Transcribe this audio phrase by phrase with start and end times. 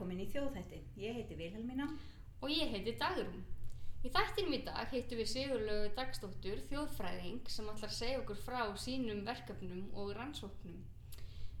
[0.00, 0.78] velkomin í þjóðþætti.
[0.96, 1.86] Ég heiti Vilhelmína.
[2.40, 3.42] Og ég heiti Dagrún.
[4.00, 8.62] Í þættinum í dag heitum við Sigurlegu Dagstóttur þjóðfræðing sem ætlar að segja okkur frá
[8.80, 10.78] sínum verkefnum og rannsóknum.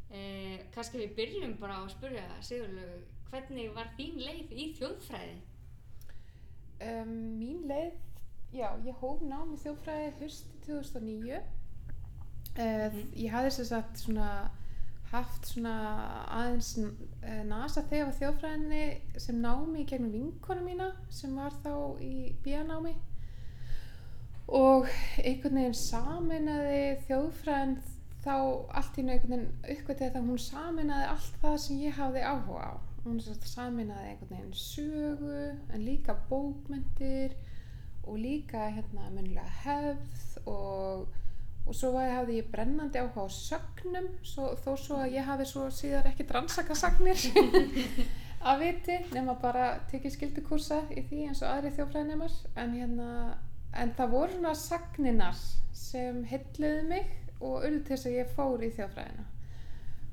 [0.08, 5.36] Eh, Kanski við byrjum bara á að spurja Sigurlegu, hvernig var þín leið í þjóðfræði?
[6.80, 7.98] Um, mín leið,
[8.56, 11.42] já, ég hóf nám í þjóðfræði hösti 2009.
[12.56, 13.12] Uh, Mhm.
[13.20, 14.30] Ég hafði þess að svona
[15.10, 15.74] haft svona
[16.30, 21.72] aðeins uh, nasa þegar þjóðfræðinni sem námi í gegnum vinkonu mína sem var þá
[22.04, 22.94] í bíanámi
[24.50, 24.86] og
[25.22, 27.76] einhvern veginn saminaði þjóðfræðin
[28.24, 28.34] þá
[28.76, 32.72] allt í veginn uppgötið að hún saminaði allt það sem ég hafði áhuga á.
[33.04, 35.36] Hún saminaði einhvern veginn sögu
[35.72, 37.36] en líka bókmyndir
[38.04, 41.06] og líka hérna munlega hefð og,
[41.66, 45.68] og svo hafði ég brennandi áhuga á sögnum svo, þó svo að ég hafi svo
[45.74, 47.20] síðar ekki rannsaka sagnir
[48.50, 53.10] að viti nema bara tekið skildukursa í því eins og aðri þjófræðinemar en hérna
[53.76, 55.42] en það voru svona sagninar
[55.76, 59.28] sem hilluðu mig og urðu til þess að ég fór í þjófræðina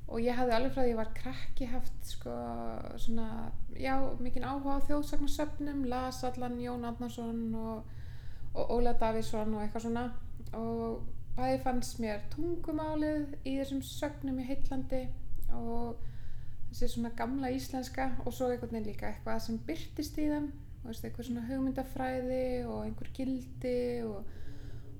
[0.08, 2.34] og ég hafði alveg frá því að ég var krakki haft sko
[3.02, 3.28] svona,
[3.76, 7.94] já, mikinn áhuga á þjóðsagnarsöfnum, las allan Jón Adnarsson og,
[8.58, 10.04] Óla Davíðsson og eitthvað svona.
[10.56, 11.02] Og
[11.38, 15.04] bæði fannst mér tungumálið í þessum sögnum í Heitlandi
[15.54, 16.00] og
[16.72, 20.50] þessi svona gamla íslenska og svo einhvern veginn líka eitthvað sem byrtist í þeim.
[20.84, 24.28] Og eitthvað svona hugmyndafræði og einhver gildi og,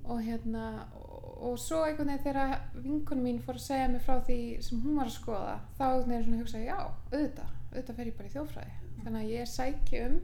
[0.04, 0.64] og hérna
[0.98, 4.82] og, og svo einhvern veginn þegar vinkunum mín fór að segja mig frá því sem
[4.84, 6.78] hún var að skoða þá einhvern veginn svona hugsa já,
[7.12, 10.18] auðvitað, auðvitað fer ég bara í þjófræði þannig að ég sæki um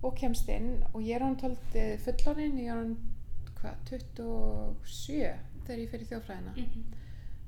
[0.00, 2.96] og kemst inn og ég er hann tóltið fullorinn, ég er hann
[3.60, 6.82] hvað, 27 þegar ég í þjófræðina Mhm.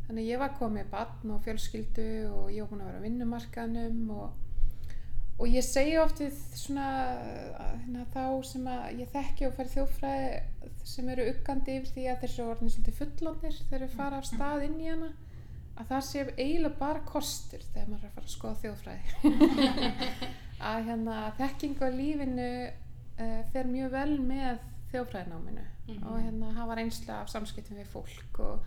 [0.07, 3.07] þannig að ég var komið barn og fjölskyldu og ég var búin að vera á
[3.07, 4.33] vinnumarkaðnum og,
[5.39, 6.87] og ég segi oft við svona
[7.83, 10.43] hérna, þá sem að ég þekki og færi þjófræði
[10.85, 14.65] sem eru uggandi yfir því að eru orðin svolítið fullonir þegar þeir fara af stað
[14.67, 15.13] inn í hana
[15.79, 19.03] að það sé eiginlega bara kostur þegar maður er að fara að skoða þjófræði
[20.73, 24.59] að hérna þekking á lífinu uh, fer mjög vel með
[24.93, 26.07] þjófræðináminu Mhm.
[26.07, 28.61] og hérna hafa reynsla af samskiptum við fólk og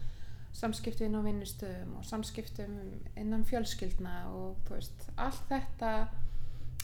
[0.53, 2.79] samskiptum inn á vinnustöðum og samskiptum
[3.17, 6.07] innan fjölskyldna og þú veist, allt þetta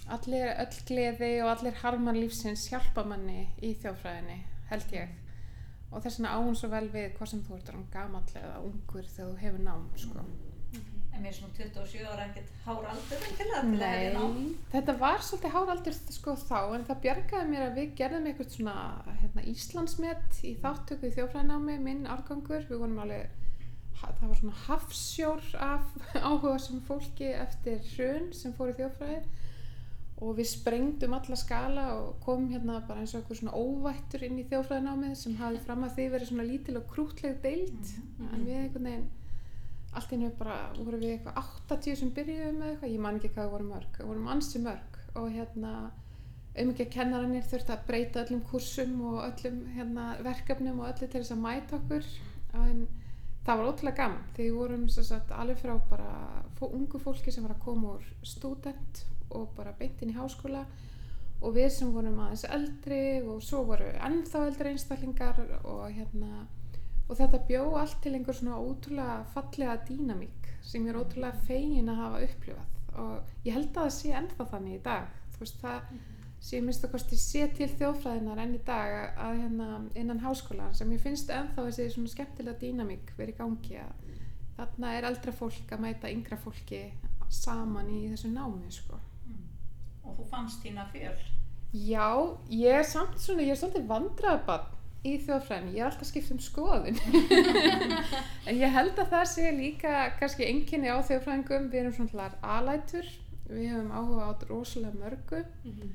[0.07, 5.09] allir, öll gleði og allir harman lífsins hjálpa manni í þjófræðinni, held ég
[5.91, 9.03] og þess vegna áhun svo vel við hvað sem þú ert orðinn gamall eða ungur
[9.03, 10.25] þegar þú hefur nám sko.
[11.21, 14.21] Mér er svona 27 ára ekkert hár aldur endilega
[14.71, 18.75] þetta var svolítið háraldur sko þá en það bjargaði mér að við gerðum eitthvað svona
[19.19, 23.37] hérna, Íslandsmet í þáttöku í þjófræðinámi, minn árgangur, við vorum alveg,
[23.99, 25.93] það var svona hafsjór af
[26.31, 29.21] áhuga sem fólki eftir hrun sem fór í þjófræði
[30.21, 34.41] og við sprengdum alla skala og komum hérna bara eins og eitthvað svona óvættur inn
[34.41, 37.95] í þjófræðinámið sem hafði fram að því verið svona lítil og krútleg deild.
[38.27, 39.09] En við einhvern veginn
[39.91, 41.41] allt í einu bara voru við eitthvað
[41.71, 43.97] 80 sem byrjuðum með eitthvað, ég man ekki hvað við vorum mörg.
[43.97, 45.73] Við vorum ansi mörg og hérna
[46.61, 51.07] um ekki að kennarannir þurfti að breyta öllum kursum og öllum hérna, verkefnum og öllu
[51.07, 52.09] til þess að mæta okkur.
[52.61, 52.85] En
[53.45, 56.11] það var ótrúlega gaman því við vorum sagt, alveg frá bara
[56.61, 59.03] ungu fólki sem var að koma úr student
[59.33, 60.65] og bara beint inn í háskóla
[61.41, 66.45] og við sem vorum aðeins eldri og svo voru ennþá eldri einstaklingar og hérna
[67.11, 71.91] og þetta bjó allt til einhver svona ótrúlega fallega dýnamík sem ég er ótrúlega fegin
[71.91, 72.77] að hafa upplifað.
[73.01, 75.17] Og ég held að það sé ennþá þannig í dag.
[75.33, 75.91] Þú veist það
[76.41, 79.67] sé minnst kosti sé til þjóðfræðinar enn í dag að, hérna
[79.99, 84.17] innan háskólan sem ég finnst ennþá þessi svona skemmtilega dýnamík verið gangi að
[84.57, 86.81] þarna er eldra fólk að mæta yngra fólki
[87.31, 88.99] saman í þessu námi sko.
[90.01, 91.17] Og þú fannst þína fjöl.
[91.71, 92.07] Já,
[92.51, 96.41] ég er samt svona, ég er svolítið vandraðabann í þjóðfræðinni, ég er alltaf skipt um
[96.41, 96.99] skoðun.
[98.49, 103.09] En ég held að það sé líka kannski enginni á þjóðfræðingum, við erum svona alætur,
[103.49, 105.43] við hefum áhuga á rosalega mörgu.
[105.65, 105.91] Mhm.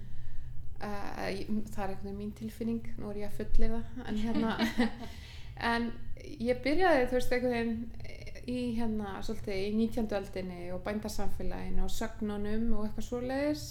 [0.76, 1.30] uh,
[1.72, 4.58] það er einhvern veginn mín tilfinning, nú er ég að fullir það en hérna.
[5.56, 5.86] En
[6.20, 8.16] ég byrjaði þú veist einhvern veginn
[8.46, 10.10] í hérna svolítið í 19.
[10.18, 13.64] öldinni og bændarsamfélaginu og sögnunum og eitthvað svoleiðis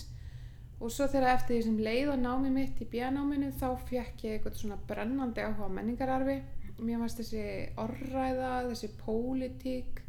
[0.79, 4.37] og svo þegar eftir því sem leið og námi mitt í bíanáminu þá fekk ég
[4.37, 6.39] eitthvað svona brennandi áhuga menningararfi.
[6.83, 7.45] Mér fannst þessi
[7.79, 10.01] orræða, þessi pólitík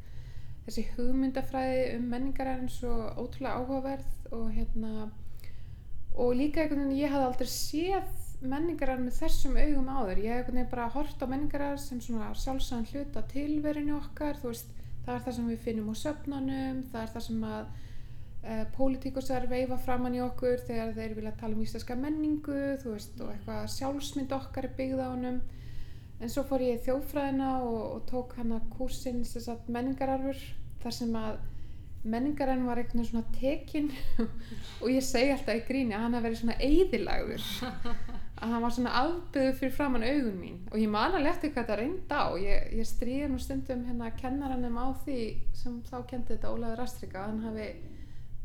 [0.66, 4.92] þessi hugmyndafræði um menningararfin svo ótrúlega áhugaverð og hérna
[6.16, 10.22] og líka einhvern veginn ég hafði aldrei séð menningararf með þessum augum áður.
[10.24, 14.40] Ég hef einhvern veginn bara hort á menningararf sem svona sjálfsæðan hluta tilverinu okkar.
[14.42, 14.72] Þú veist,
[15.06, 17.66] það er það sem við finnum á söfnunum það er það sem að
[18.46, 22.60] uh, pólitíkusar veifa framann í okkur þegar þeir vilja tala um íslenska menningu
[22.94, 25.42] veist og eitthvað sjálfsmynd okkar er byggð á honum.
[26.16, 30.40] En svo fór ég í þjóðfræðina og, og tók hana að menningararfur
[30.80, 31.36] þar sem að
[32.06, 33.90] menningararfur var einhvern veginn svona tekinn.
[34.82, 37.48] Og ég segi alltaf í gríni að hann hafi verið svona eyðilagður.
[38.36, 40.56] Að hann var svona afbyggður fyrir framann augun mín.
[40.70, 42.26] Og ég man alveg eftir hvað þetta reyndi á.
[42.42, 45.20] Ég, ég stríði nú stundum hérna kennaranum á því
[45.56, 47.68] sem þá kendi þetta Ólaður Astrika að hann hafi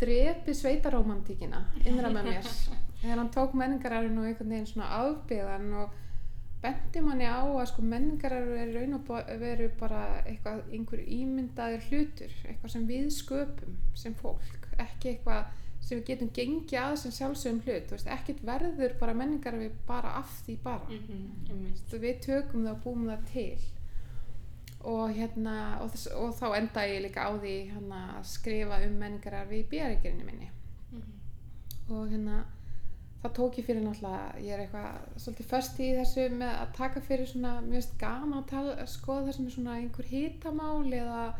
[0.01, 2.51] drepið sveitarómantíkina innra með mér.
[3.01, 5.98] Þegar hann tók menningararfin og einhvern veginn svona afbyggðan og
[6.62, 9.07] benti manni á að sko menningararfur er raun og
[9.42, 15.98] veru bara eitthvað einhver ímyndaður hlutur eitthvað sem við sköpum sem fólk ekki eitthvað sem
[15.98, 17.94] við getum gengið að sem sjálfsögum hlut.
[18.15, 20.86] Ekkert verður bara menningararfi bara af því bara.
[21.50, 21.81] Einmitt.
[21.89, 23.63] Þú- við tökum það og búum það til
[24.83, 28.95] og hérna og, þess, og þá enda ég líka á því hérna, að skrifa um
[29.01, 30.49] menningararfi í bíaríkjörinu minni
[30.91, 31.11] Mhm.
[31.89, 32.43] og hérna
[33.23, 37.01] það tók ég fyrir náttúrulega ég er eitthvað svolítið föst í þessu með að taka
[37.01, 41.33] fyrir svona mjög gaman að, að skoða það sem er svona einhver hitamál eða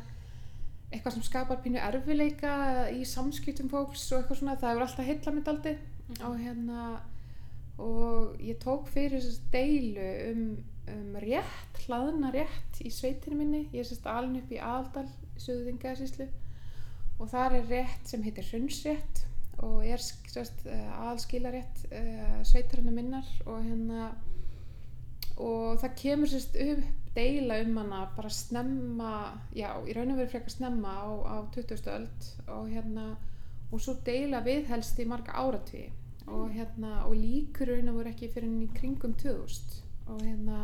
[0.91, 5.31] eitthvað sem skapar pínu erfileika í samskiptum fólks og eitthvað svona það hefur alltaf heilla
[5.31, 5.77] mitt aldrei
[6.09, 6.25] Mhm.
[6.27, 6.99] og hérna
[7.79, 10.57] og ég tók fyrir þessu deilu um,
[10.89, 15.07] um rétt, hlaðna rétt í sveitinu minni, ég er sérst alin upp í Aðaldal,
[15.42, 16.28] Suðuðingaðsíslu
[17.22, 19.25] og þar er rétt sem heitir hrunnsrétt
[19.62, 24.12] og er sérst aðalskilarétt uh, sveitarinn minnar og hérna
[25.42, 29.13] og það kemur sérst upp deila um hana bara snemma
[29.54, 31.81] já, í raun og veru frekar snemma á, á 20.
[31.92, 33.07] öld og hérna
[33.72, 35.89] og svo deila viðhelst í marga áratví
[36.31, 40.62] og hérna og líkur raun og veru ekki fyrir henni kringum 2000 og hérna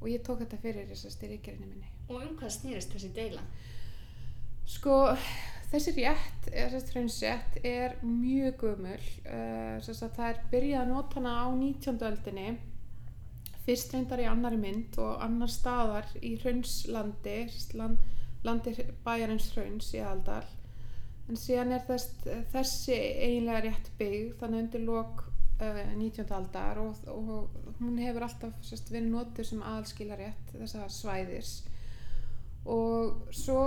[0.00, 3.42] og ég tók þetta fyrir þess að styrikerinni minni Og um hvað snýrist þessi deila?
[4.66, 4.94] Sko,
[5.72, 9.02] þessi rétt, þessi hraunsrétt, er mjög gömul.
[9.26, 11.98] Uh, að það er byrjað að nota hana á 19.
[12.10, 12.48] öldinni,
[13.66, 17.98] fyrst reyndar í annari mynd og annar staðar í sagt land,
[18.46, 18.76] landi
[19.06, 20.44] bæjarins hrauns í Aldal.
[21.26, 22.12] En síðan er þess,
[22.52, 25.24] þessi eiginlega rétt byggð, þannig undir lok
[25.60, 26.26] 19.
[26.36, 31.52] aldar og, og hún hefur alltaf sérst, verið notuð sem aðalskilarétt þessa svæðis
[32.66, 33.60] og svo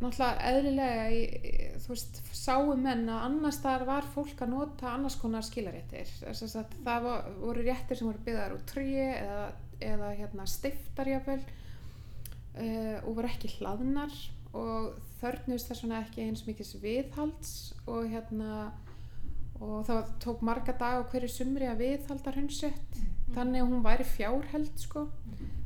[0.00, 5.44] náttúrulega eðlilega þú veist, sáu menn að annars þar var fólk að nota annars konar
[5.46, 7.08] skilaréttir þess að það
[7.42, 9.44] voru réttir sem voru byggðar úr trí eða,
[9.82, 14.16] eða hérna stiftar jáfnvel uh, og voru ekki hlaðnar
[14.54, 17.54] og þörnust þess vegna ekki eins mikið viðhalds
[17.90, 18.72] og hérna
[19.64, 22.98] og það tók marga dag á hverju sumri að viðhalda hraunsett
[23.34, 25.06] þannig að hún væri fjárheld sko.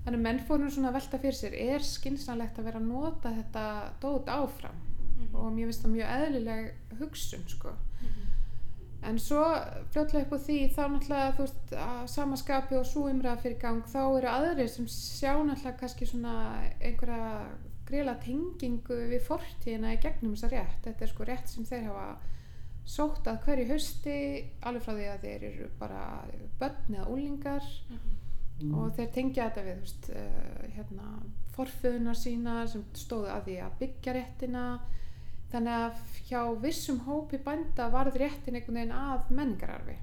[0.04, 3.34] Þannig að menn fórum svona að velta fyrir sér er skynsanlegt að vera að nota
[3.34, 3.64] þetta
[4.02, 4.78] dót áfram?
[5.34, 7.74] Og mér finnst það mjög eðlileg hugsun sko.
[9.08, 9.42] En svo
[9.92, 13.84] fljótlega upp á því þá náttúrulega þú veist að samaskapi og svo umræða fyrir gang
[13.86, 16.32] þá eru aðrir sem sjá náttúrulega kannski svona
[16.80, 17.28] einhverja
[17.88, 20.80] grila tengingu við fortíðina í gegnum þessa rétt.
[20.86, 22.08] Þetta er sko rétt sem þeir hafa
[22.88, 24.19] sótt að hverju hausti
[24.67, 26.02] alveg frá því að þeir eru bara
[26.61, 27.67] börn eða úlingar
[28.67, 31.10] og þeir tengja þetta við veist, uh, hérna,
[31.55, 34.65] forföðunar sína sem stóðu að því að byggja réttina.
[35.53, 39.96] Þannig að hjá vissum hópi bænda varð réttin einhvern veginn að menningararfi.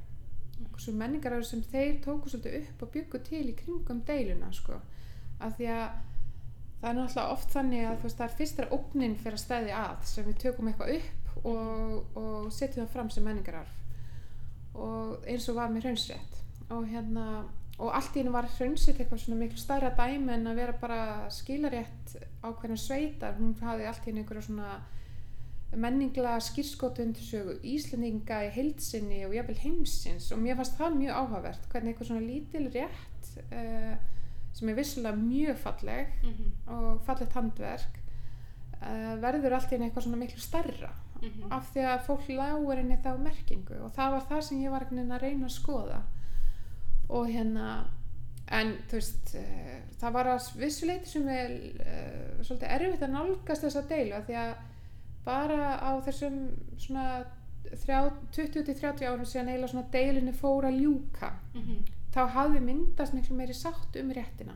[0.80, 4.80] Svo menningararfi sem þeir tóku svolítið upp og byggu til í kringum deiluna sko.
[5.40, 5.88] af því að
[6.80, 9.72] það er náttúrulega oft þannig að veist, það er fyrst þegar ógnin fyrir að stæði
[9.76, 13.76] að sem við tökum eitthvað upp og, og setjum það fram sem menningararf.
[14.76, 16.42] Og eins og var með hraunsrétt
[16.74, 20.60] og hérna og allt í hennu var hraunsrétt eitthvað svona miklu stærra dæmi en að
[20.62, 21.00] vera bara
[21.34, 23.36] skilarétt ákveðna sveitar.
[23.36, 24.70] Hún hafði allt í hennu einhverja svona
[25.76, 30.32] menningla sögu Íslendinga í heilsinni og jafnvel heimsins.
[30.32, 33.96] Og mér fannst það mjög áhugavert hvernig eitthvað svona lítil rétt uh,
[34.56, 38.00] sem er vissulega mjög falleg Mhm, og fallegt handverk
[38.82, 40.40] uh, verður allt í henni eitthvað svona miklu
[41.26, 41.52] stærra mhm.
[41.58, 44.88] af því að fólk lágur henni þá merkingu og það var það sem ég var
[44.88, 46.02] að reyna að skoða.
[47.10, 47.70] Og hérna
[48.56, 53.66] en þú veist uh, það var að vissuleiti sem vel uh, svolítið erfitt að nálgast
[53.66, 54.54] þessa deilu af því að
[55.26, 56.38] bara á þessum
[56.78, 57.08] svona
[57.66, 61.32] þrjá- 20-30 árum síðan eiginlega svona deilinu fór að ljúka.
[61.56, 61.80] Mhm,
[62.14, 64.56] þá hafði myndast miklu meiri sátt um réttina.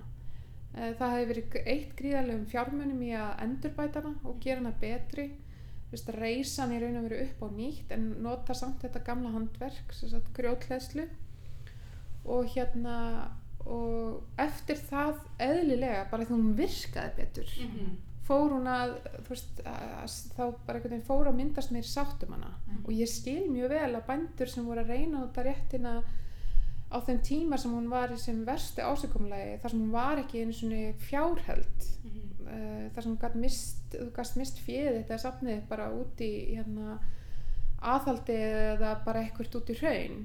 [0.76, 5.32] Eh, það hefði verið eitt gríðarlegum fjármunum í að endurbæta hana og gera hana betri
[5.91, 9.93] reysa hann í raun og veru upp á nýtt en nota samt þetta gamla handverk
[9.96, 11.08] sem sagt grjótleðslu
[12.29, 12.98] og hérna
[13.69, 17.98] og eftir það eðlilega bara því hún virkaði betur mhm.
[18.29, 22.36] fór hún að, þú veist, að, þá bara einhvern veginn fór að myndast meiri sáttum
[22.38, 22.86] hana Mm.
[22.86, 25.93] og ég skil mjög vel að bændur sem voru að reyna að réttina
[26.89, 30.41] á þeim tíma sem hún var í sem verstu ásökumlegi þar sem hún var ekki
[30.43, 32.48] einu svona fjárheld Mhm.
[32.48, 33.96] uh, þar sem hún gætt mist,
[34.38, 37.00] mist fjöð þetta safnið bara út í hérna,
[37.81, 38.34] aðhaldi
[38.74, 40.17] eða bara eitthvað út í hraun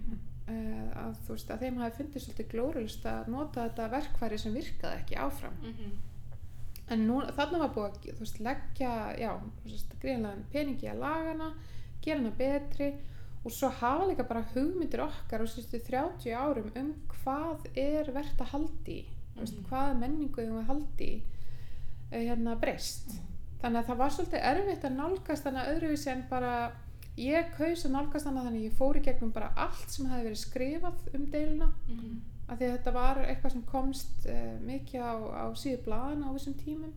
[0.48, 4.54] uh, að þú veist að þeim hafi fundið svolítið glórulust að nota þetta verkfæri sem
[4.56, 5.92] virkaði ekki áfram Mhm.
[6.94, 9.30] en nú, þarna var búið að veist, leggja já,
[10.00, 11.52] greiðlega peningi að lagana
[12.04, 12.90] gera hana betri
[13.44, 18.40] og svo hafa líka bara hugmyndir okkar á síðustu 30 árum um hvað er verðt
[18.40, 19.64] að haldi mm Mhm.
[19.68, 21.22] hvaða menningu við að haldi
[22.12, 23.08] eh, hérna breyst
[23.62, 26.52] þannig að það var svolítið erfitt að nálgast hana öðruvísi en bara
[27.18, 30.40] ég kaus að nálgast þannig að ég fór í gegnum bara allt sem hefði verið
[30.44, 32.20] skrifað um deilina Mhm.
[32.48, 36.28] af því að þetta var eitthvað sem komst uh, mikið á, á síðu blaðan á
[36.36, 36.92] þessum tímum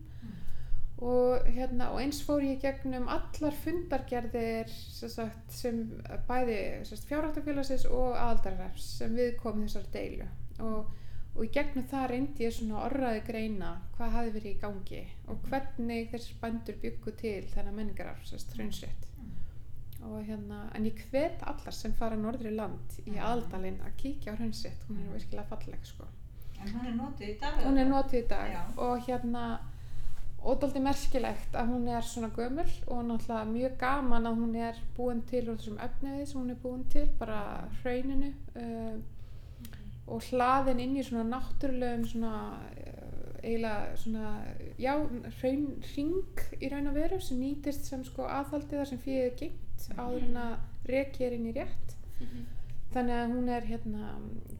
[0.98, 5.84] og, hérna, og eins fór ég gegnum allar fundargerðir sem, sagt, sem
[6.28, 6.56] bæði
[7.08, 10.26] fjárháttafélagsins og aðaldarrefs sem við komum þessar deilu
[10.58, 10.88] og,
[11.36, 15.44] og í gegnum það reyndi ég svona orraði greina hvað hafi verið í gangi og
[15.48, 19.06] hvernig þessir bændur byggu til þennan menningararf, þess trönsrétt
[20.08, 23.18] og hérna, en ég hvet allar sem fara norðri land í Mhm.
[23.18, 26.04] aðaldalinn að kíkja á hraunsrétt, hún er virkilega falleg sko.
[26.60, 27.54] En hún er notuð í dag?
[27.64, 28.62] hún er notið í dag Já.
[28.76, 29.58] og hérna
[30.44, 35.22] ódálítið merkilegt að hún er svona gömul og náttúrulega mjög gaman að hún er búin
[35.26, 37.40] til úr þessum efnivið sem hún er búin til, bara
[37.82, 38.98] hrauninu uh,
[40.08, 44.30] og hlaðin inn í svona náttúrulegum svona uh, eiginlega svona
[44.78, 44.94] já,
[45.40, 45.66] hraun
[45.96, 49.88] ring í raun og veru sem nýtist sem sko aðhaldið þar sem fyrir er gengt
[49.98, 50.54] áður en að
[50.88, 52.46] reki er inn í rétt Mhm.
[52.90, 54.06] þannig að hún er hérna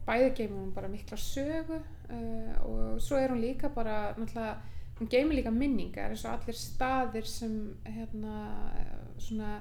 [0.07, 4.53] bæði geymur hún bara mikla sögu uh, og svo er hún líka bara náttúrulega,
[4.99, 7.53] hún geymur líka minningar eins og allir staðir sem
[7.85, 8.37] hérna
[9.17, 9.59] svona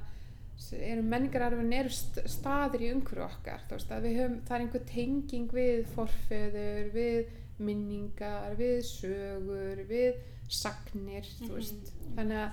[0.75, 5.85] eru menningararfin eru st staðir í umhverju okkar veist höfum, það er einhver tenging við
[5.95, 7.29] forfeður, við
[7.59, 10.19] minningar, við sögur við
[10.49, 11.55] sagnir, Mhm.
[11.55, 12.53] veist þannig að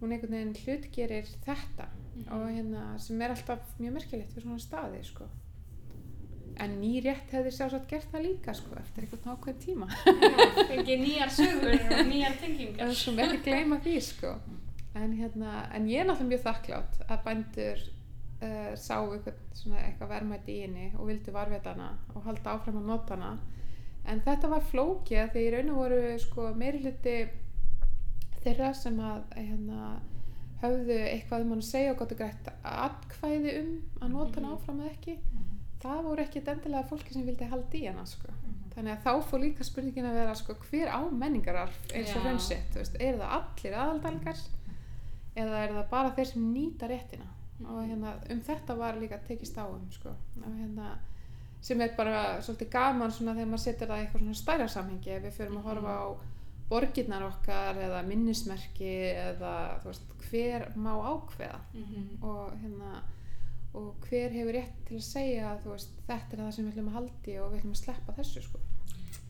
[0.00, 2.32] hún einhvern veginn hlutgerir þetta Mhm.
[2.32, 5.24] og hérna sem er alltaf mjög merkilegt við svona staði sko.
[6.56, 11.00] En ný rétt hefði sjálfsagt gert það líka sko, eftir einhvern ákveðin tíma Já, fengið
[11.04, 12.86] nýjar sögur og nýjar tengingar.
[12.88, 14.34] en svo ekki gleyma því sko.
[14.94, 17.82] en, hérna, en ég er náttúrulega mjög þakklátt að bændur
[18.42, 23.14] uh, sá eitthvað, verðmæti í henni og vildu varvita hana og halda áfram að nota
[23.16, 23.38] hana
[24.10, 24.62] en þetta var
[25.22, 27.16] að því í raun og voru sko, meiri hluti
[28.44, 29.90] þeirra sem að hérna,
[30.62, 34.48] höfðu eitthvað um hann að segja og gott og greitt atkvæði um að nota hana
[34.48, 34.56] Mhm.
[34.56, 35.49] áfram eða ekki Mhm.
[35.82, 38.28] Það voru ekkit endilega fólki sem vildi halda í hana sko.
[38.30, 38.56] Mhm.
[38.74, 42.76] þannig að þá fór líka spurningin að vera sko, hver á menningararf eins og hraunsett
[43.00, 44.36] er það allir aðaldalgar
[45.36, 47.26] eða er það bara þeir sem nýta réttina
[47.68, 50.10] og hérna, um þetta var líka tekist á um sko.
[50.46, 50.92] hérna
[51.60, 55.10] sem er bara svolítið gaman svona þegar maður setur það í eitthvað svona stærra samhengi
[55.16, 56.06] ef við förum að horfa á
[56.70, 62.22] borgirnar okkar eða minnismerki eða veist, hver má ákveða Mhm.
[62.22, 63.02] og hérna
[63.78, 66.90] og hver hefur rétt til að segja að veist, þetta er það sem við ætlum
[66.90, 68.60] að haldi og við ætlum að sleppa þessu sko.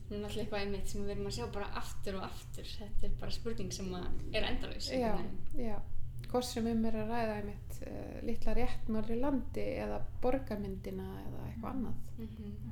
[0.09, 2.71] Nú er náttúrulega eitthvað einmitt sem við erum að sjá bara aftur og aftur.
[2.79, 4.89] Þetta er bara spurning sem að er endalaus.
[4.91, 5.13] já,
[5.55, 5.77] já,
[6.31, 11.47] hvort sem um er að ræða einmitt uh, litla rétt norri landi eða borgarmyndina eða
[11.47, 12.69] eitthvað annað Mm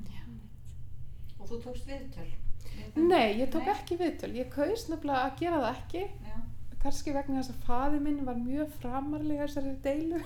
[1.40, 2.28] Og þú tókst viðtöl?
[3.00, 3.72] Nei, ég tók Nei.
[3.72, 6.34] ekki viðtöl, ég kaus nefnilega að gera það ekki Já.
[6.82, 10.20] Kannski vegna þess að faði minn var mjög framarlega þessari deilu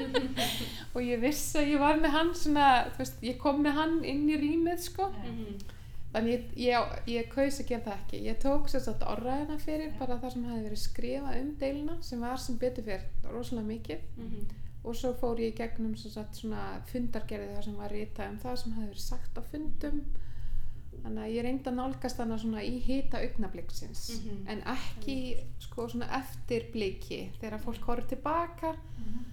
[0.94, 3.98] og ég vissi að ég var með hann svona, þú veist, ég kom með hann
[4.04, 5.10] inn í rýmið sko.
[5.24, 5.60] Mhm.
[6.10, 8.20] Þannig ég, ég, ég kaus að gera það ekki.
[8.26, 12.24] Ég tók sér satt orðræðina fyrir bara það sem hefði verið skrifað um deilina sem
[12.24, 14.48] var sem betur fyrir rosalega mikið Mhm.
[14.82, 18.88] og svo fór ég gegnum svona fundargerði þar sem var ritað um það sem hefði
[18.88, 20.02] verið sagt á fundum.
[21.02, 24.46] Þannig að ég reyndi að nálgast hana svona í hita augnabliksins Mhm.
[24.48, 25.18] en ekki
[25.58, 29.24] sko svona eftirbliki þegar fólk horfður tilbaka Mhm.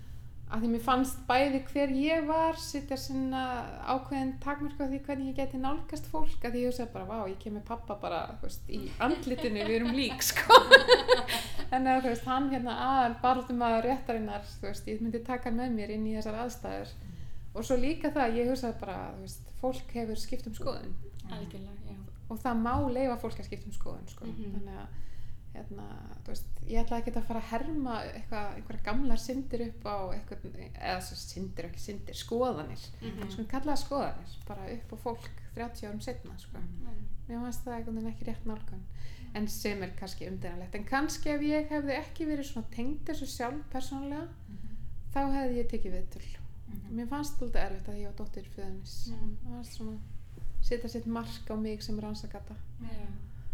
[0.52, 3.42] að því mér fannst bæði hver ég var sitja svona
[3.86, 7.38] ákveðin takmörku því hvernig ég geti nálgast fólk að því ég hugsaði bara, vá, ég
[7.40, 10.54] kem með pappa bara, veist, í andlitinu, við erum lík, sko.
[11.72, 15.72] En að, veist, hann hérna aðal barðum að réttarinnar, veist, ég myndi taka hann með
[15.76, 16.94] mér inn í þessar aðstæður.
[17.56, 20.94] Og svo líka það, ég hugsaði bara, veist, fólk hefur skipt um skoðun
[21.32, 21.96] Algjörlega, já.
[22.30, 24.26] og það má leifa fólk að skipta um skoðun, sko.
[24.26, 24.54] Mhm.
[24.56, 24.88] þannig að
[25.58, 25.86] hérna,
[26.28, 30.58] veist, ég ætla ekki að fara að herma eitthvað, einhverja gamlar syndir upp á eitthvað,
[30.78, 32.84] eða syndir ekki syndir, skoðanir.
[33.02, 33.30] Mhm.
[33.32, 36.58] sko kalla það skoðanir, bara upp á fólk 30 árum setna, sko.
[37.28, 38.84] Mér fannst það veginn ekki rétt nálgun.
[39.36, 43.26] En sem er kannski umdænalegt en kannski ef ég hefði ekki verið svona tengd þessu
[43.28, 44.28] sjálf persónulega
[45.14, 46.38] þá hefði ég tekið viðtöl.
[46.92, 49.38] Mér fannst þetta erfitt að ég var dóttir föðumis Mhm.
[49.44, 49.98] mér fannst svona
[50.68, 53.08] setja sitt mark á mig sem rannsakata Já.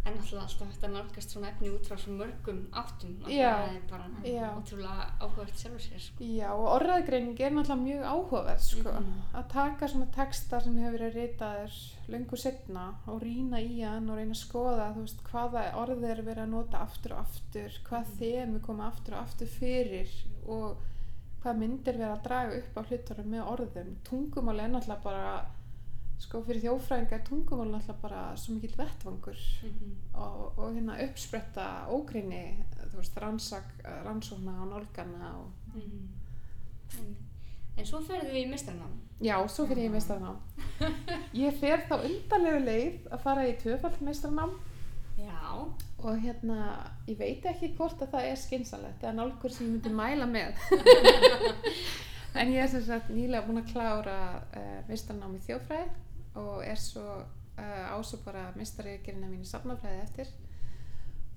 [0.06, 3.14] En alltaf alltaf að nálgast svona efni út frá svo mörgum áttum.
[3.22, 3.52] Náttúrulega Já.
[3.56, 4.48] Það er bara Já.
[4.58, 6.24] ótrúlega áhugavert sjálfur sér, sko.
[6.28, 8.92] Já, og orðaðgreining er náttúrulega mjög áhugaverð sko.
[9.00, 9.22] Mhm.
[9.34, 11.78] að taka svona texta sem hefur verið ritaður
[12.10, 16.22] löngu setna og rýna í hann og reyna að skoða þú veist, hvaða orð er
[16.22, 18.18] verið að nota aftur og aftur, hvað Mhm.
[18.20, 20.10] þemu koma aftur og aftur fyrir
[20.48, 20.78] og
[21.44, 25.46] hvað myndir verið að draga upp á hlutunum með orðum tungumál er náttúrulega bara
[26.24, 29.94] sko fyrir þjófræðinga er tungumál náttúrulega bara svo mikill vettvangur Mhm.
[30.16, 32.44] og, og hérna uppspretta ógrinni,
[32.92, 33.72] þú veist, rannsak,
[34.06, 36.08] rannsókna og nálgana og Mhm.
[37.00, 37.16] En,
[37.78, 38.92] en svo ferðum við í mistranám.
[39.24, 40.38] Já, svo fyrir ég í meistaranám.
[41.34, 44.52] Ég fer þá undarlegu leið að fara í tvöfald meistaranám
[45.18, 45.66] Já.
[46.04, 46.58] og hérna,
[47.08, 50.54] ég veit ekki hvort að það er skynsalegt eða nálgur sem ég myndi mæla með.
[52.40, 54.18] en ég er sem sagt nýlega búin að klára
[54.54, 55.90] uh, meistaranám í þjófræði
[56.40, 60.32] og er svo uh, ásvo bara meistariðgerina mín í safnafræði eftir.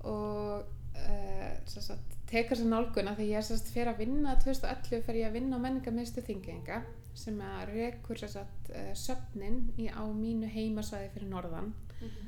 [0.07, 0.65] Og
[0.97, 5.21] uh, sagt tekar sér nálguna þegar ég er sem sagt fyrir að vinna 2011 fyrir
[5.21, 6.81] ég að vinna á menningarmiðstu þinginga
[7.17, 11.73] sem að rekur sagt uh, söfnin í, á mínu heimasvæði fyrir norðan.
[11.97, 12.25] Mhm.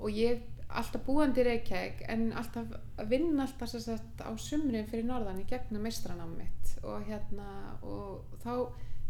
[0.00, 0.38] og ég
[0.70, 3.74] alltaf búandi í Reykjavík en alltaf að vinna alltaf
[4.22, 6.74] á sumrin fyrir norðan í gegnum meistranám mitt.
[6.86, 8.54] Og hérna og þá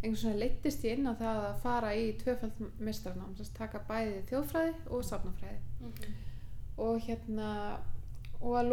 [0.03, 3.79] einhvern svona leittist ég inn á það að fara í tvöfald meistranám sem sagt taka
[3.89, 6.15] bæði þjóðfræði og safnafræði Mhm.
[6.79, 7.79] og hérna
[8.41, 8.69] og að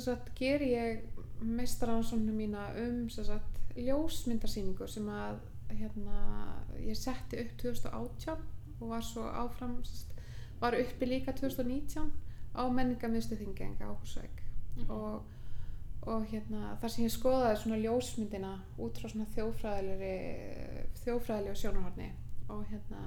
[0.00, 1.02] sagt ger ég
[1.40, 6.18] meistaransóknum mína um sagt ljósmyndarsýningu sem að hérna
[6.78, 8.38] ég setti upp 2018
[8.80, 10.12] og var svo áfram sagt,
[10.60, 12.12] var uppi líka 2019
[12.54, 14.40] á menningarmiðstu þingenga á Húsveik
[14.76, 14.90] Mhm.
[14.90, 15.22] og,
[16.06, 18.52] og hérna þar sem ég skoðaði svona ljósmyndina
[18.84, 20.14] út frá svona þjófræðilegri
[21.04, 22.08] þjófræðilegu sjónarhorni
[22.52, 23.04] og hérna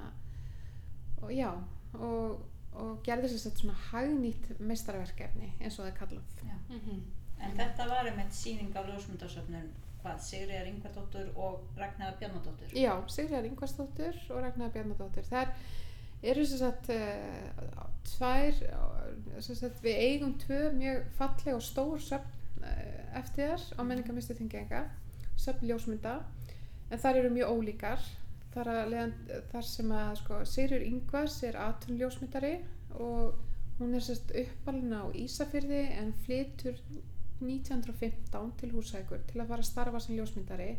[1.21, 1.49] og já
[1.93, 2.39] og,
[2.73, 6.33] og gerði sér sett svona hagnýtt meistarverkefni eins og það er kallað
[6.67, 7.03] Mhm.
[7.39, 9.67] En þetta var einmitt síning á ljósmyndasöfnun
[10.01, 15.23] hvað, Sigriðar Ingvardóttur og Ragnæða Bjarnadóttur Já, Sigriðar Ingvarsdóttur og Ragnar Bjarnadóttur.
[15.29, 15.47] Það
[16.23, 18.57] eru sem sagt uh, tvær,
[19.45, 22.33] sem sagt við eigum tvö mjög falleg og stór söfn
[23.17, 24.85] eftir þar á menningarmistu þingenga,
[25.37, 26.15] söfn ljósmynda,
[26.91, 28.07] en þar eru mjög ólíkar.
[28.53, 29.13] Þar, að, leiðan,
[29.51, 32.53] þar sem að sko, Sigriður Ingvars er atunljósmyndari
[32.97, 33.35] og
[33.77, 36.79] hún er sérst uppalinn á Ísafyrði en flytur
[37.43, 40.71] 1915 til Húsækur til að fara að starfa sem ljósmyndari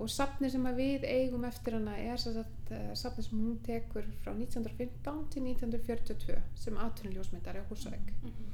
[0.00, 4.32] og safni sem við eigum eftir hana er sagt uh, safni sem hún tekur frá
[4.32, 8.52] 1915 til 1942 sem atunljósmyndari á Húsæk Mhm.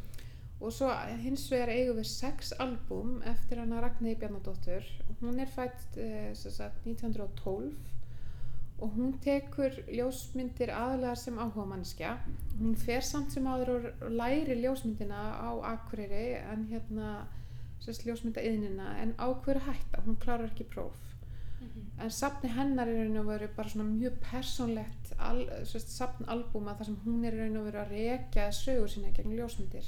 [0.63, 0.91] Og svo
[1.23, 4.87] hins vegar eigum við sex albúm eftir hana Ragnhildi Bjarnadóttur.
[5.21, 5.99] Hún er fætt
[6.39, 7.73] sem sagt 1912
[8.83, 12.17] og hún tekur ljósmyndir aðalega sem áhuga mannskja
[12.59, 17.13] hún fer samt sem áður og læri ljósmyndina á Akureyri en hérna
[17.83, 20.99] sérst ljósmynda yðnina en ákveður hætta, hún klárar ekki próf.
[21.63, 21.83] Mhm.
[22.03, 26.89] en safni hennar er raun og veru bara svona mjög persónlegt al, sérst, safnalbúma þar
[26.89, 29.87] sem hún er raun og veru að rekja sögur sína gegn ljósmyndir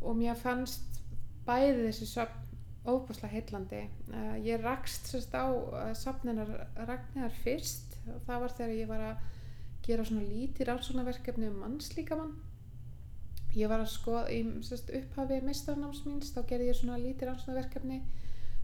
[0.00, 1.00] og mér fannst
[1.48, 2.48] bæði þessi söfn
[2.88, 3.82] óbúslega heillandi
[4.12, 6.50] uh, ég rakst sérst á uh, safninar
[6.88, 9.26] Ragnar fyrst og það var þegar ég var að
[9.88, 12.36] gera svona lítið rannsóknarverkefni um mannslíkamann
[13.56, 18.00] ég var að skoða í sérst, upphafi meistarnáms míns þá gerði ég svona lítið rannsóknarverkefni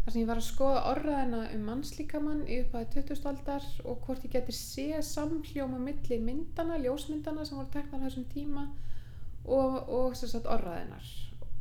[0.05, 3.29] þar sem ég var að skoða orðaðina um mannslíkamann í upphafi 20.
[3.31, 8.29] aldar og hvort ég geti séð samhljóma milli myndana, ljósmyndana sem voru teknar á þessum
[8.33, 8.67] tíma
[9.45, 11.11] og, og sem sagt orðaðinar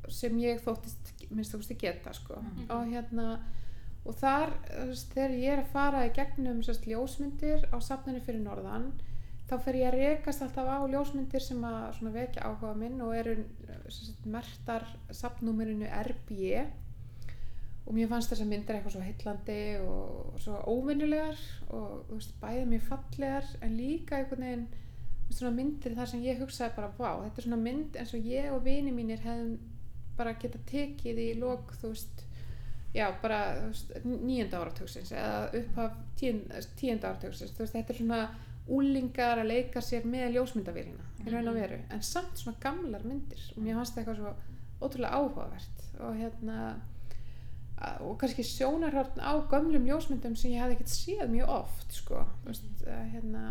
[0.09, 2.65] sem ég þóttist minnst þóttist geta sko Mhm.
[2.69, 3.39] og hérna
[4.05, 4.51] og þar
[5.13, 8.91] þegar ég er að fara í gegnum sérst, ljósmyndir á safninu fyrir norðan
[9.49, 13.15] þá fer ég að rekast alltaf á ljósmyndir sem að svona vekja áhuga minn og
[13.15, 13.35] eru
[13.87, 16.67] sérst, mertar safnúmerinu RB
[17.85, 21.39] og mér fannst þessar myndir eitthvað svo heillandi og svo óvinnulegar
[21.75, 24.67] og veist, bæði mjög fallegar en líka einhvern veginn
[25.31, 28.51] svona myndir þar sem ég hugsaði bara vá, þetta er svona mynd eins og ég
[28.53, 29.57] og vini mínir hefðum
[30.17, 32.23] bara geta tekið í lok þú veist
[32.93, 37.53] já, bara veist, nýjönda áratugsins eða upphaf tíund, tíunda áratugsins.
[37.55, 38.21] Þú veist, þetta er svona
[38.73, 43.41] úlingar að leika sér með ljósmyndavélina í raun og veru, en samt svona gamlar myndir.
[43.55, 44.33] Og mér fannst það eitthvað svo
[44.83, 45.85] ótrúlega áhugavert.
[46.03, 46.59] Og hérna
[48.05, 52.53] og kannski sjónarhorn á gömlum ljósmyndum sem ég hafði ekkert séð mjög oft sko, þú
[52.53, 53.41] veist, hérna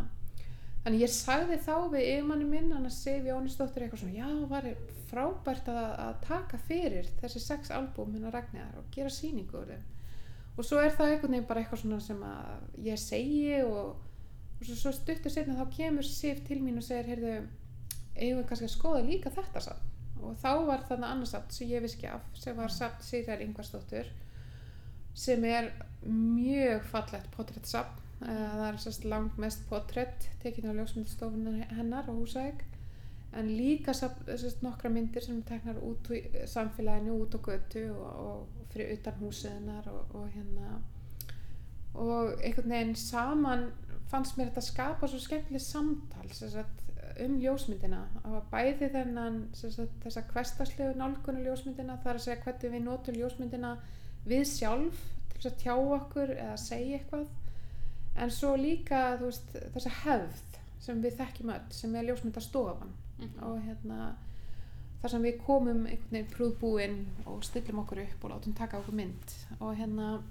[0.82, 4.64] Þannig ég sagði þá við yfirmanni minn, hann að Sif Jónisdóttir eitthvað svona, já, var
[5.12, 9.84] frábært að, að taka fyrir þessi sex albúm hennar Ragnæðar og gera sýningu úr þeim.
[10.56, 13.94] Og svo er það einhvern veginn bara eitthvað svona sem að ég segi og,
[14.58, 17.38] og svo, svo stuttur setna þá kemur Sif til mín og segir, heyrðu,
[18.18, 19.88] eigum við kannski að skoða líka þetta samt.
[20.22, 23.42] Og þá var þarna annars samt sem ég vissi ekki af, sem var samt Sigrar
[23.42, 24.10] Ingvarsdóttur,
[25.14, 25.70] sem er
[26.02, 32.12] mjög fallegt portréttsafn Uh, það er sérst langt mest portrétt tekin á ljósmyndastofunar hennar á
[32.12, 32.64] Húsæk
[33.32, 38.66] en líka sérst nokkra myndir sem teknar út í samfélaginu, út á götu og, og
[38.72, 40.80] fyrir utan húsiðinnar og, og hérna.
[41.94, 43.66] Og einhvern veginn saman
[44.12, 46.84] fannst mér þetta skapa svo skemmtileg samtal sérst,
[47.24, 48.02] um ljósmyndina.
[48.28, 53.76] Og bæði þennan sérst, þessa hverstarslegu nálgunu ljósmyndina þar að segja hvernig við notum ljósmyndina
[54.28, 57.30] við sjálf til þess að tjá okkur eða segja eitthvað
[58.16, 62.92] en svo líka veist, þessa hefð sem við þekkjum öll sem er ljósmyndastofan.
[63.22, 63.42] Mhm.
[63.46, 64.14] og hérna
[65.02, 68.94] þar sem við komum einhvern veginn prúðbúinn og stillum okkur upp og látum taka okkur
[68.94, 69.34] mynd.
[69.60, 70.22] Og hérna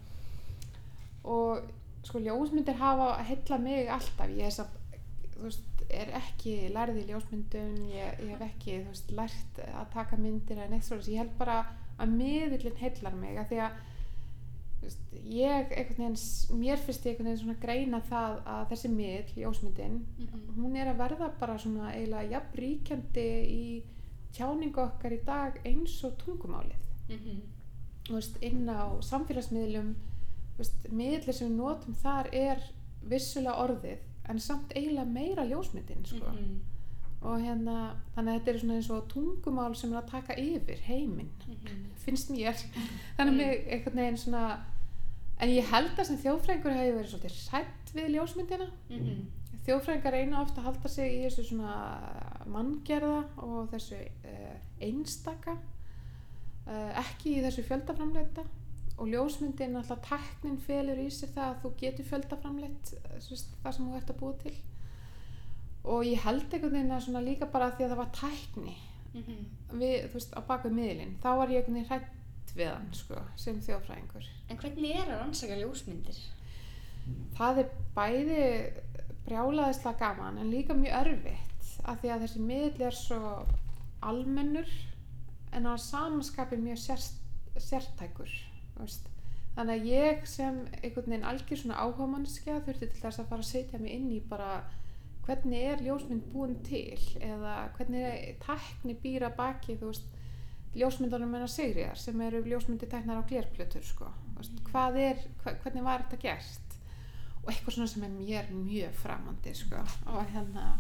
[1.24, 1.72] og
[2.04, 4.30] sko ljósmyndir hafa heilla mig alltaf.
[4.30, 4.78] Ég er, samt,
[5.38, 10.60] veist, er ekki lærið í ljósmyndun ég, ég hef ekki veist, lært að taka myndir
[10.60, 11.58] eða neitt svona ég held bara
[12.02, 13.80] að miðillin heillar mig að því að
[14.82, 19.34] veist, ég einhvern veginn mér finnst ég einhvern veginn svona greina það að þessi miðl,
[19.38, 20.56] ljósmyndin Mhm.
[20.58, 23.84] hún er að verða bara svona eiginlega jafn ríkjandi í
[24.34, 27.42] tjáningu okkar í dag eins og tungumálið Mhm.
[28.06, 29.96] þú veist, inn á samfélagsmiðlum
[30.92, 32.62] miðlir sem við notum þar er
[33.04, 33.98] vissulega orðið
[34.30, 36.26] en samt eiginlega meira ljósmyndin sko.
[36.32, 36.60] Mhm.
[37.22, 37.76] Og hérna
[38.16, 41.92] þannig að þetta er svona eins og tungumál sem er að taka yfir heiminn Mhm.
[42.06, 42.54] finnst mér.
[43.18, 44.60] Þannig að mig einhvern veginn svona
[45.40, 48.68] en ég held að sem þjóðfræðingur hefði verið svolítið hrætt við ljósmyndina.
[48.90, 49.28] Mhm.
[49.66, 51.76] þjóðfræðingar reyna ofta að halda sig í þessu svona
[52.50, 55.52] manngerða og þessu uh, einstaka
[56.68, 58.44] uh, ekki í þessu fjöldaframleita
[58.98, 63.20] og ljósmyndin alltaf tæknin felur í sér það að þú getur fjöldaframleitt eh,
[63.64, 64.56] það sem þú ert að búa til
[65.84, 68.76] og ég held einhvern veginn að svona líka bara því að það var tækni
[69.14, 69.38] Mhm.
[69.80, 73.16] við, þú veist, á baku miðlinn þá var ég einhvern veginn hrætt við hann sko,
[73.36, 76.18] sem þjóðfræðingur En hvernig er að rannsaka ljósmyndir?
[77.36, 78.72] það er bæði
[79.26, 83.46] brjálaðislega gaman en líka mjög erfitt af því að þessi miðl er svo
[84.02, 84.70] almennur
[85.54, 87.16] en á samanskapi mjög sérst,
[87.58, 88.30] sértækur
[88.80, 89.08] veist.
[89.58, 93.50] þannig að ég sem einhvern veginn algjör svona áhugamannskja þurfti til þess að fara að
[93.52, 94.64] setja mig inn í bara
[95.26, 100.08] hvernig er ljósmynd búin til eða hvernig er tækni býra baki þú veist
[100.76, 104.08] ljósmyndunum menna Sigriðar sem eru ljósmyndi tæknar á glerplötur sko.
[104.38, 106.78] Veist, hvað er, hva, hvernig var þetta gert
[107.44, 109.82] og eitthvað svona sem er mér mjög framandi sko.
[110.08, 110.80] og hérna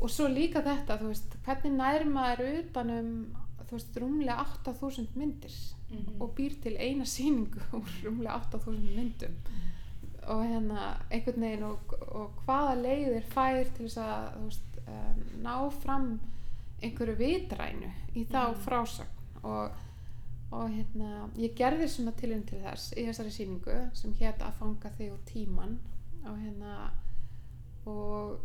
[0.00, 3.08] og svo líka þetta, þú veist, hvernig nær maður utanum
[3.68, 5.52] þú veist, rúmlega 8000 myndir
[5.88, 6.20] Mhm.
[6.20, 9.34] og býr til eina sýningu úr rúmlega 8000 myndum
[10.28, 15.54] og hérna einhvern veginn og, og hvaða leiðir fær til þess að veist, um, ná
[15.82, 16.08] fram
[16.82, 18.60] einhverju vitrænu í þá Mhm.
[18.64, 19.70] frásagn og,
[20.52, 24.90] og hérna ég gerði svona tilinn til þess í þessari sýningu sem hétt að fanga
[24.98, 25.78] þig úr tíman
[26.26, 26.90] og hérna
[27.86, 28.38] og,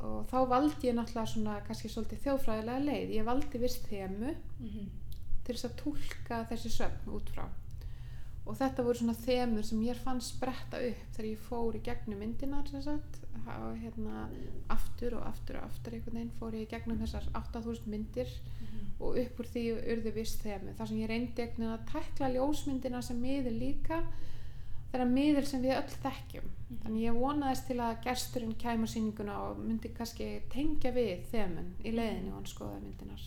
[0.00, 4.88] og þá valdi ég náttúrulega svona kannski svolítið þjóðfræðilega leið ég valdi vist þemu Mhm.
[5.44, 7.44] til þess að tólka þessi söfn út frá
[8.48, 12.22] og þetta voru svona þemur sem ég fann spretta upp þegar ég fór í gegnum
[12.22, 13.18] myndinar sagt.
[13.48, 14.26] Hérna
[14.72, 18.32] aftur og aftur og aftur einhvern veginn fór ég í gegnum þessar 8000 myndir.
[18.60, 18.86] Mhm.
[18.98, 22.30] og upp úr því urðu viss þemu þar sem ég reyndi einhvern veginn að tækla
[22.34, 24.02] ljósmyndina sem miðil líka
[24.90, 26.48] þeirra miðil sem við öll þekkjum.
[26.48, 26.78] Mhm.
[26.82, 31.92] þannig ég vonaðist til að gesturinn kæma sýninguna og myndi kannski tengja við þemun í
[31.92, 33.22] leiðinni og hann skoða myndinar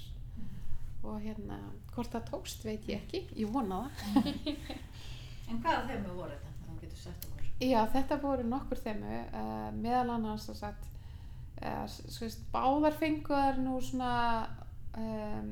[1.04, 1.58] og hérna
[1.96, 3.24] hvort það tókst veit ég ekki.
[3.42, 4.28] Ég vona það
[5.52, 6.54] En hvaða þemu voru þetta?
[6.68, 7.50] Þá getur sagt okkur.
[7.72, 10.88] já þetta voru nokkur þemu uh, meðal annars að sagt
[11.62, 14.14] uh, svist, báðar fengu þær nú svona
[14.98, 15.52] um,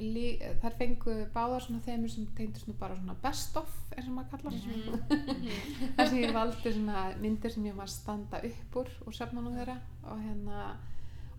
[0.00, 0.26] lí,
[0.62, 4.30] þær fengu báðar svona þemur sem tengdust nú bara svona best of eins og maður
[4.36, 5.00] kallar Mhm.
[5.10, 5.50] Mhm.
[5.96, 9.76] þar sem ég valdi svona myndir sem ég var standa upp úr úr söfnunum þeirra
[10.06, 10.62] og hérna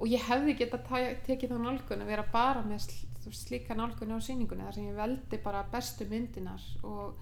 [0.01, 0.77] og ég hefði geta
[1.25, 2.85] tekið þá nálgun að vera bara með
[3.21, 7.13] þú slíka nálgun á sýningunni þar sem ég veldi bara bestu myndinar og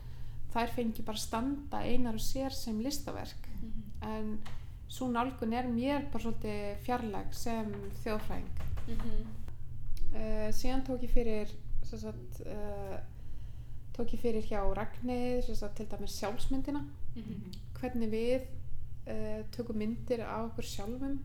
[0.53, 3.83] þær fengi bara standa einar og sér sem listaverk Mhm.
[4.01, 4.39] en
[4.87, 8.49] svo nálgun er mér bara svolítið fjarlæg sem þjóðfræðing
[8.87, 9.25] Mhm.
[10.15, 11.47] uh, síðan tók ég fyrir
[11.83, 12.97] sagt, uh,
[13.93, 15.41] tók ég fyrir hjá Ragnir
[15.75, 16.83] til dæmis sjálfsmyndina
[17.15, 17.51] Mhm.
[17.79, 18.41] hvernig við
[19.07, 21.19] uh, tökum myndir af okkur sjálfum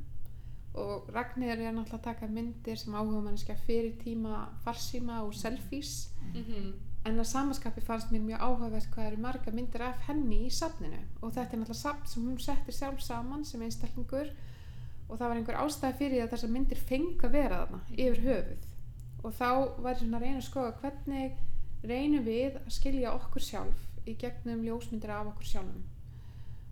[0.75, 6.09] og Ragnir er náttúrulega að taka myndir sem áhuga mannskja fyrir tíma farsíma og selfies
[6.35, 6.73] Mhm.
[7.05, 11.01] En að samaskapi fannst mér mjög áhugavert hvað eru marga myndir af henni í safninu.
[11.21, 14.31] Og þetta er náttúrulega safn sem hún settir sjálf saman sem einstaklingur.
[15.09, 18.69] Og það var einhver ástæði fyrir að þessar myndir fengu að vera þarna yfir höfuð.
[19.25, 19.51] Og þá
[19.85, 21.37] var svona að reyna að skoða hvernig
[21.85, 25.85] reynum við að skilja okkur sjálf í gegnum ljósmyndir af okkur sjálfum.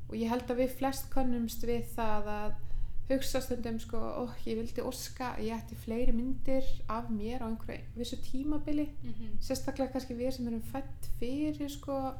[0.08, 2.56] Og ég held að við flest kannumst við það að
[3.08, 7.46] hugsa stundum sko, ó, ég vildi óska að ég ætti fleiri myndir af mér á
[7.50, 9.38] einhverju vissu tímabili Mhm.
[9.40, 12.14] sérstaklega kannski við sem erum fætt fyrir sko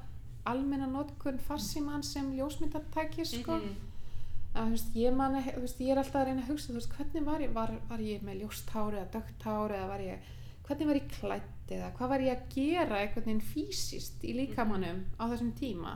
[0.45, 3.77] almenna notkun farsíman sem ljósmyndartæki sko Mhm.
[4.55, 7.25] að þú veist, ég man veist, ég er alltaf að reyna að hugsa veist, hvernig
[7.25, 10.18] var ég, var, var ég með ljóst hár eða dögt hár eða var ég
[10.66, 15.05] hvernig var ég klætt eða hvað var ég að gera einhvern veginn fysiskt í líkamannum
[15.18, 15.92] á þessum tíma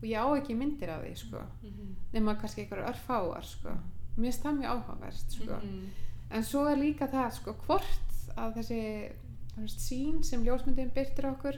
[0.00, 1.94] og ég á ekki myndir af því sko Mhm.
[2.14, 3.68] nema kannski einhverju örfáar sko
[4.16, 5.86] mér finnst það mjög áhugavert sko Mhm.
[6.30, 9.12] en svo er líka það sko hvort að þessi
[9.56, 11.56] veist, sín sem ljósmyndin byrtir okkur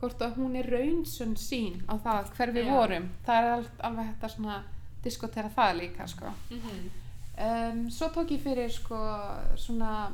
[0.00, 2.72] hvort að hún er raunsunn sín á það hver við Já.
[2.72, 4.62] vorum það er al- alveg hægt að svona
[5.02, 6.90] diskotera það líka sko Mhm.
[7.38, 8.96] um, svo tók ég fyrir sko
[9.56, 10.12] svona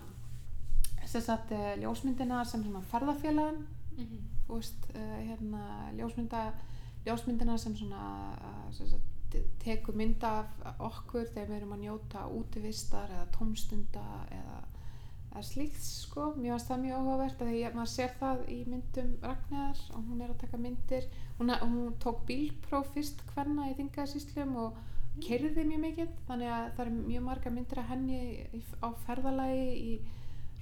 [1.07, 3.67] sem sagt eh, ljósmyndina sem svona ferðafélagan
[3.99, 4.19] Mhm.
[4.49, 6.53] þú veist, uh, hérna, ljósmynda,
[7.07, 8.73] ljósmyndina sem svona uh,
[9.33, 10.31] sem sagt, te- tekur mynda
[10.65, 14.59] af okkur þegar við erum að njóta útivistar eða tómstunda eða,
[15.43, 19.13] slíkt sko, mér finnst það mjög áhugavert að því að maður sér það í myndum
[19.23, 21.07] Ragnar og hún er að taka myndir.
[21.39, 24.77] Hún, hún tók bílpróf fyrst hvenna í þingasíslum og
[25.25, 26.09] kerði mjög mikið.
[26.29, 28.47] Þannig að það eru mjög marga myndir af henni
[28.85, 30.01] á ferðalagi í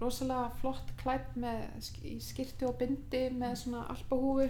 [0.01, 4.47] rosalega flott klætt með sk- í skirtu og bindi með svona alpahúfu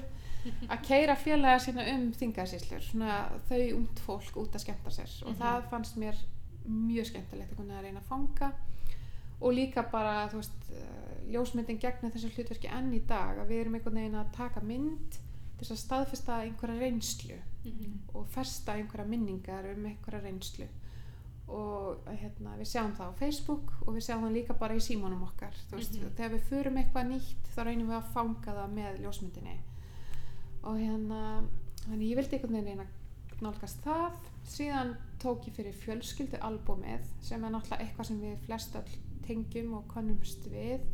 [0.69, 5.33] að keira félaga sína um þingasíslur svona þau ungt fólk út að skemmta sér og
[5.35, 5.39] Mhm.
[5.43, 6.15] það fannst mér
[6.69, 8.53] mjög skemmtilegt að reyna að fanga
[9.41, 13.75] og líka bara veist eh, ljósmyndin gegnir þessu hlutverki enn í dag að við erum
[13.75, 15.11] einhvern veginn að taka mynd
[15.59, 17.99] til þess að staðfesta einhverja reynslu Mhm.
[18.15, 20.67] og festa einhverja minningar um einhverja reynslu
[21.49, 25.23] og hérna, við sjáum það á Facebook og við sjáum það líka bara í símanum
[25.27, 26.11] okkar veist, Mhm.
[26.17, 29.57] þegar við förum eitthvað nýtt þá reynum við að fanga það með ljósmyndinni
[30.63, 31.21] og hérna
[31.87, 32.97] þannig ég vildi einhvern veginn að
[33.45, 34.17] nálgast það.
[34.51, 38.97] Síðan tók ég fyrir fjölskyldu albúmið sem er náttúrulega eitthvað sem við flest öll
[39.27, 40.85] tengjum og kannumst við.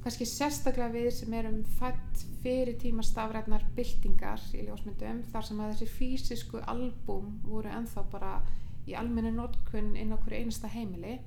[0.00, 5.74] Kannski sérstaklega við sem erum fætt fyrir tíma stafrætnar byltingar í ljósmyndum þar sem að
[5.74, 8.38] þessi fysisku albúm voru ennþá bara
[8.88, 11.18] í almennu notkun inn á hverju einasta heimili.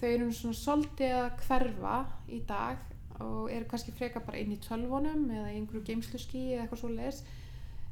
[0.00, 1.96] Þau eru svona svolítið að hverfa
[2.28, 2.84] í dag
[3.20, 6.92] og eru kannski freka bara inn í tölvunum eða í einhverju geimsluski eða eitthvað svo
[6.94, 7.22] leiðis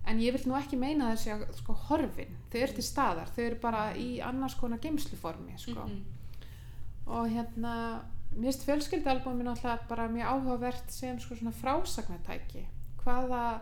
[0.08, 3.32] en ég vil nú ekki meina þessi að sko horfin, þau eru til staðar.
[3.34, 5.84] Þau eru bara í annars konar geimsluformi sko.
[5.88, 6.14] Mhm.
[7.08, 8.02] og hérna
[8.36, 12.66] mér finnst fjölskyldalbumi náttúrulega bara mjög áhugavert sem sko svona frásagnartæki.
[13.02, 13.60] Hvaða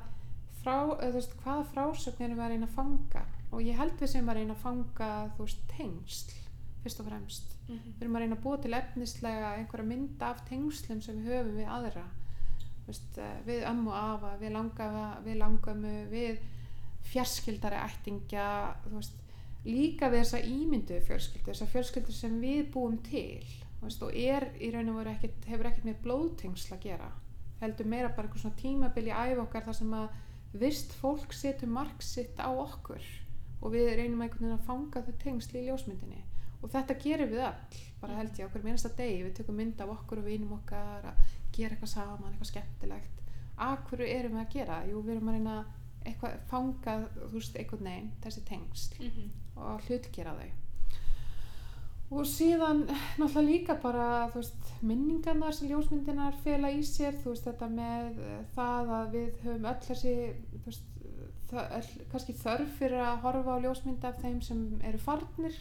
[0.63, 3.23] frá, veist, hvaða frásögn erum við að reyna að fanga?
[3.53, 6.46] Og ég held við sem að reyna að fanga þú veist tengsl
[6.87, 7.57] fyrst og fremst.
[7.67, 7.93] Mhm.
[7.97, 11.61] við erum að reyna að búa til efnislega einhverja mynd af tengslum sem við höfum
[11.61, 12.07] við aðra.
[12.87, 16.39] Þú veist, eh, við ömmu afa, við langafa við langamu, við
[17.07, 18.49] fjarskildari ættingja
[18.87, 19.23] þú veist,
[19.67, 23.43] líka við þessa ímyndu fjölskyldu, þessa fjölskyldu sem við búum til
[23.83, 27.11] veist, og er í raun og veru ekkert, hefur ekkert með blóðtengsl að gera
[27.61, 31.71] heldur meira bara einhver svona tímabil í æf okkar þar sem að vist fólk setur
[31.73, 33.05] mark sitt á okkur
[33.63, 36.23] og við reynum einhvern veginn að fanga þau tengsl í ljósmyndinni
[36.67, 39.23] og þetta gerum við öll bara held ég okkur minnsta degi.
[39.25, 41.23] Við tökum mynd af okkur og vinum okkar að
[41.57, 43.23] gera eitthvað saman, eitthvað skemmtilegt.
[43.57, 44.83] Að hverju erum við að gera?
[44.91, 45.57] Jú, við erum að reyna
[46.07, 49.31] eitthvað, fanga, þú veist, einhvern veginn þessi tengsl Mhm.
[49.57, 50.51] og hlutgera þau.
[52.17, 52.85] Og síðan
[53.19, 58.21] náttúrulega líka bara þú veist, minningarnar sem ljósmyndinar fela í sér, þú veist, þetta með
[58.27, 60.13] eh, það að við höfum öll þessi
[60.53, 60.93] þú veist,
[61.57, 65.59] öll, kannski þörf fyrir að horfa á ljósmynda af þeim sem eru farnir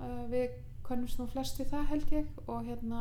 [0.00, 0.50] Uh, við
[0.86, 3.00] kannumst nú flest við það held ég og hérna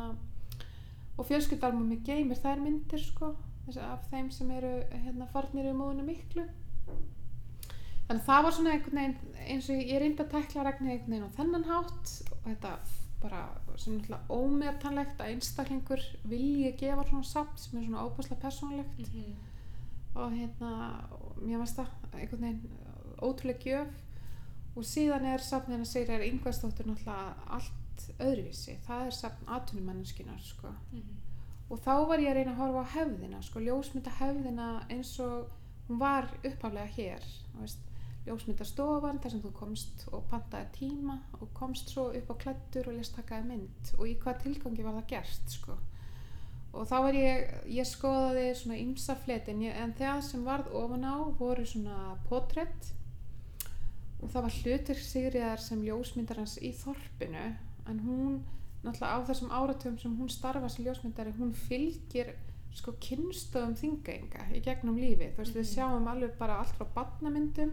[1.17, 3.35] og fjölskyldalmumi geymir þær myndir sko
[3.81, 6.43] af þeim sem eru hérna farnir í móðinu miklu.
[8.05, 11.13] Þannig að það var svona einhvern veginn eins og ég, reyndi að tækla regnið einhvern
[11.15, 12.73] veginn á þennan hátt og þetta
[13.23, 13.39] bara
[13.81, 19.35] sem náttúrulega ómetanlegt að einstaklingur vilji gefa svona samt sem er svona óbúslega persónlegt Mhm.
[20.15, 20.71] og hérna
[21.41, 22.77] mér varst það einhvern veginn
[23.21, 23.87] ótrúlega gjöf
[24.75, 28.75] og síðan er safnin að segja er yngvarstóttur náttúrulega allt öðruvísi.
[28.85, 30.73] Það er safn atvinnumennskunar sko.
[30.91, 31.21] Mhm.
[31.69, 35.49] og þá var ég að reyna að horfa á hefðina sko, ljósmynda hefðina eins og
[35.87, 37.23] hún var upphaflega hér
[38.25, 42.97] ljósmyndastofan þar sem þú komst og pantaði tíma og komst svo upp á klættur og
[42.97, 43.91] lest takaði mynd.
[43.99, 45.77] Og í hvað tilgangi var það gert sko?
[46.75, 49.61] Og þá var ég, ég skoðaði svona ymsa fletin.
[49.63, 52.91] Ég, en það sem varð ofan á voru svona portrétt
[54.25, 57.45] og það var hlutur Sigriðar sem ljósmyndar hans í þorpinu
[57.91, 58.39] en hún
[58.83, 62.33] náttúrulega á þessum áratöfum sem hún starfa sem ljósmyndari hún fylgir
[62.75, 65.73] sko kynnstöðum þingaenga í gegnum lífi þú veist við Mhm.
[65.75, 67.71] sjáum alveg bara allt frá barnamyndum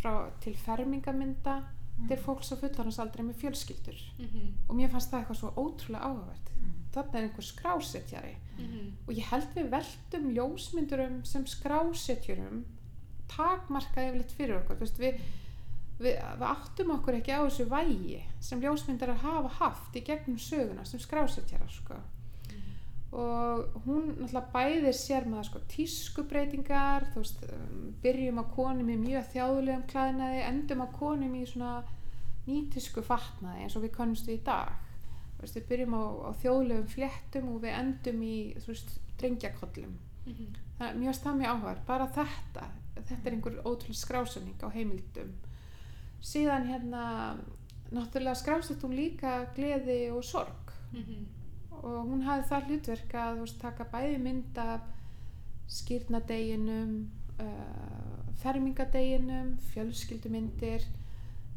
[0.00, 1.62] frá til fermingamynda
[2.08, 4.00] til fólks á fullorðansaldri með fjölskyldur.
[4.18, 4.52] Mhm.
[4.68, 6.50] og mér fannst það eitthvað svo ótrúlega áhugavert.
[6.92, 8.34] Þarna er einhver skrásetjari.
[8.58, 8.92] Mhm.
[9.08, 12.64] og ég held við veltum ljósmyndurum sem skrásetjurum
[13.28, 14.76] takmarka yfirleitt fyrir okkur.
[14.76, 15.20] Þú veist, við,
[15.98, 20.84] við, við áttum okkur ekki á þessu vægi sem ljósmyndarar hafa haft í gegnum söguna
[20.84, 21.98] sem skrásetjarar sko.
[23.16, 29.30] og hún náttúrulega bæðir sér með sko, tískubreitingar veist, um, byrjum á konum í mjög
[29.32, 31.70] þjáðulegum klæðnaði endum á konum í svona
[32.46, 34.74] nýtísku fatnaði eins og við kannumst við í dag.
[35.40, 39.96] Veist, við byrjum á, á þjóðlegum fléttum og við endum í veist, drengjakollum.
[40.26, 40.46] Mhm.
[40.78, 42.64] það er mjög stað mjög áhugaður bara þetta,
[42.96, 45.30] þetta er einhver ótrúlega skrásunning á heimildum
[46.20, 47.36] síðan hérna
[47.92, 51.26] náttúrulega skrásett hún líka gleði og sorg Mhm.
[51.82, 54.80] og hún hafði það hlutverk að veist, taka bæði mynd af
[55.68, 56.92] skýrnadeginum
[57.40, 60.84] uh, fermingadeginum fjölskyldumyndir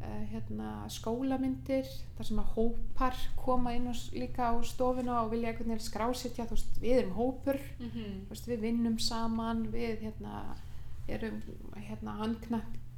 [0.00, 1.86] uh, hérna, skólamyndir
[2.18, 6.56] þar sem að hópar koma inn og, líka á stofuna og vilja veginn skrásetja þú
[6.58, 8.26] veist, við erum hópur Mhm.
[8.26, 10.56] þú veist, við vinnum saman við hérna,
[11.08, 11.42] erum
[11.76, 12.18] hérna,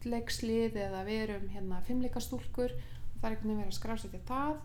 [0.07, 4.57] handknattleikslið eða við erum hérna, fimmleikastúlkur og það er einhvern veginn verið að skrásetja það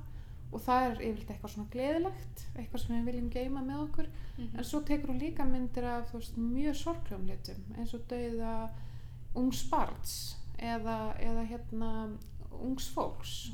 [0.48, 4.58] og það er yfirleitt eitthvað svona gleðilegt eitthvað sem við viljum geima með okkur Mhm.
[4.58, 8.70] en svo tekur hún líka myndir af veist, mjög sorglegum hlutum eins og dauða
[9.36, 11.90] ungs barns eða, eða hérna
[12.62, 13.52] ungs fólks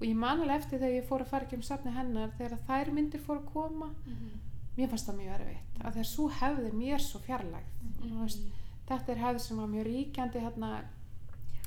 [0.00, 2.58] og ég man alveg eftir þegar ég fór að fara ekki um safni hennar þegar
[2.66, 4.30] þær myndir fór að koma Mhm.
[4.76, 8.40] mér fannst það mjög erfitt að þegar svo hefði mér svo fjarlægt þú veist,
[8.88, 10.84] þetta er hefði sem var mjög ríkjandi hérna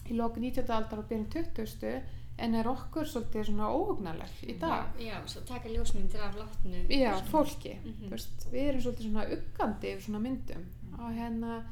[0.07, 0.69] í lóku 19.
[0.73, 2.01] aldar og byrjun 20.
[2.39, 7.12] en er okkur svolítið svona óhugnarleg í dag Já, já, taka ljósmyndir af látnu já,
[7.27, 7.29] fólki.
[7.31, 8.05] fólki Mhm.
[8.05, 10.65] þú veist, við erum svolítið svona uggandi yfir svona myndum
[10.99, 11.63] og hérna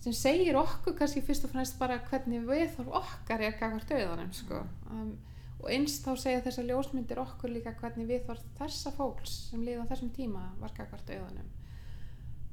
[0.00, 4.32] sem segir okkur kannski fyrst og fremst bara hvernig við þarf okkar er gagvart auðanum
[4.32, 4.62] sko.
[4.90, 5.18] um,
[5.60, 9.88] og eins þá segja þessar ljósmyndir okkur líka hvernig við þarf þessa fólks sem liða
[9.90, 11.50] þessum tíma var gagvart auðanum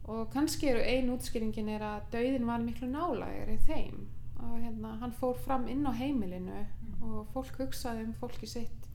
[0.08, 4.08] og kannski eru ein útskýringin er að dauðin var miklu nálægir í þeim
[4.44, 6.66] og hérna, hann fór fram inn á heimilinu
[7.06, 8.90] og fólk hugsaði um fólki sitt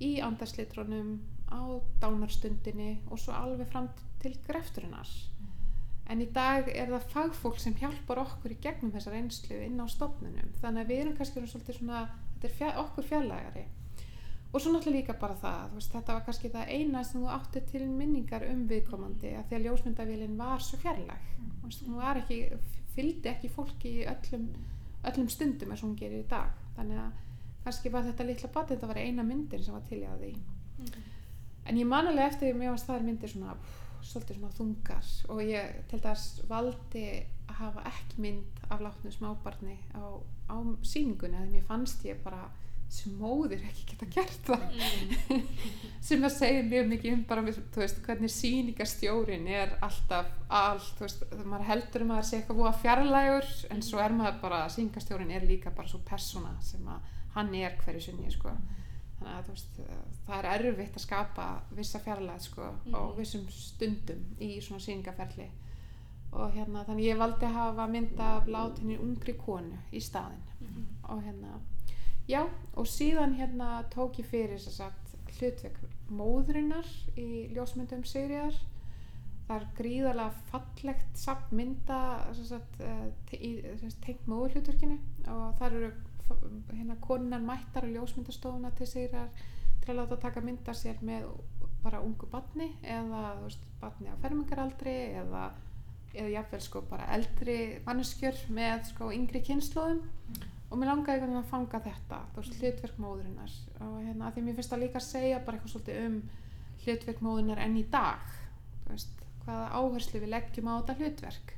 [0.00, 1.18] í andarslitrunum
[1.50, 1.60] á
[2.02, 3.90] dánarstundinni og svo alveg fram
[4.22, 5.10] til grefturinnar
[6.10, 9.86] en í dag er það fagfólk sem hjálpar okkur í gegnum þessar einslu inn á
[9.90, 10.48] stofnunum.
[10.58, 12.00] Þannig að við erum kannski orðin svolítið svona
[12.32, 13.66] þetta er fjall, okkur fjallægari
[14.50, 17.60] og svo náttúrulega líka bara það veist, þetta var kannski það eina sem þú átti
[17.70, 21.28] til minningar um viðkomandi að því að ljósmyndavélinn var svo fjarlæg.
[21.60, 22.40] Þú veist, hún var ekki,
[23.00, 24.46] fylgdi ekki fólki í öllum,
[25.08, 26.54] öllum stundum eins og hún gerir í dag.
[26.76, 27.26] Þannig að
[27.64, 30.34] kannski var þetta litla batið þetta var eina myndin sem var til í að því.
[30.80, 31.08] Mhm.
[31.70, 33.54] en ég man alveg eftir mér varst þær myndir svona
[34.02, 35.08] svolítið svona þungar.
[35.28, 37.04] Og ég til þess valdi
[37.48, 40.02] að hafa ekki mynd af látnu smábarni á,
[40.48, 42.48] á sýningunni að mér fannst ég bara
[42.90, 45.42] sem móðir ekki geta gert það Mhm.
[46.08, 51.04] sem að segja mjög mikið um bara þú veist, hvernig sýningastjórin er alltaf allt, þú
[51.06, 54.60] veist, maður heldur um að það sé eitthvað búið fjarlægur en svo er maður bara,
[54.74, 57.00] sýningastjórin er líka bara svo persóna sem að
[57.36, 58.50] hann er hverju sinni sko.
[59.20, 59.80] þannig að þú veist,
[60.26, 63.16] það er erfitt að skapa vissa fjarlæg sko, á Mhm.
[63.18, 65.48] vissum stundum í svona sýningaferli
[66.32, 70.86] og hérna, þannig ég valdi að hafa mynd af látinni ungri konu í staðinn Mhm.
[71.04, 71.60] og hérna
[72.30, 72.42] já
[72.78, 75.78] og síðan hérna tók ég fyrir sagt hlutverk
[76.10, 76.86] móðurinnar
[77.18, 78.56] í ljósmyndum Sigriðar
[79.50, 82.00] það er gríðarlega fallegt samt mynda
[82.36, 84.98] sem sagt, eh, tengt móðurhlutverkinu.
[85.26, 85.90] Og þar eru
[86.70, 89.32] hérna konunar mættar á ljósmyndastofuna til Sigriðar
[89.82, 91.26] til að láta taka mynda sér með
[91.82, 95.50] bara ungu batni eða veist, batni á fermingaraldri eða
[96.14, 100.02] eða jafnvel sko bara eldri manneskjör með sko yngri kynnslóðum
[100.70, 104.34] og mér langaði einhvern veginn að fanga þetta þú veist, hlutverk móðurinnar og hérna, að
[104.36, 106.20] því mér finnst það líka að segja bara eitthvað svolítið um
[106.84, 108.28] hlutverk móðurinnar enn í dag
[108.84, 111.56] þú veist, hvaða áherslu við leggjum á þetta hlutverk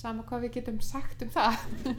[0.00, 1.56] sama hvað við getum sagt um það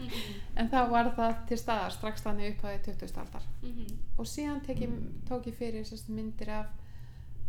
[0.61, 3.19] en þá var það til staðar strax þannig upp að 20.
[3.25, 3.97] aldar Mhm.
[4.17, 4.93] og síðan tek ég,
[5.29, 6.67] tók ég fyrir sérst, myndir af,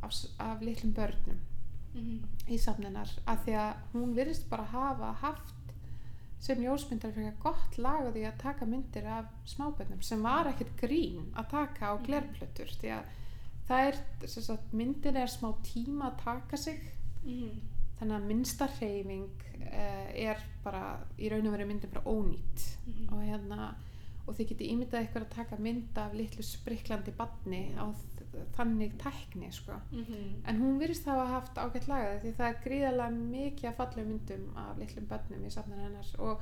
[0.03, 1.39] af, af litlum börnum
[1.95, 2.23] Mhm.
[2.49, 5.55] í samninnar af því að hún virðist bara hafa haft
[6.43, 10.73] sem ljósmyndar fyrir gott lag á því að taka myndir af smábönnum sem var ekkert
[10.81, 12.07] grín að taka á Mhm.
[12.09, 13.05] glerplötur því að
[13.69, 16.81] það er, sagt, myndin er smá tíma að taka sig
[17.25, 17.61] Mhm.
[18.01, 19.31] þannig að minnsta hreyfing
[19.63, 23.13] uh, er bara í raun og veru myndin bara ónýtt Mhm.
[23.13, 23.75] og hérna
[24.27, 27.87] og þið getið ímyndað ykkur að taka mynd af litlu spriklandi badni á
[28.57, 30.43] þannig tækni sko Mhm.
[30.47, 34.57] en hún virðist hafa haft ágætt lagað því það er gríðarlega mikið að fallega myndum
[34.57, 36.41] af litlum börnum í safnar hennar og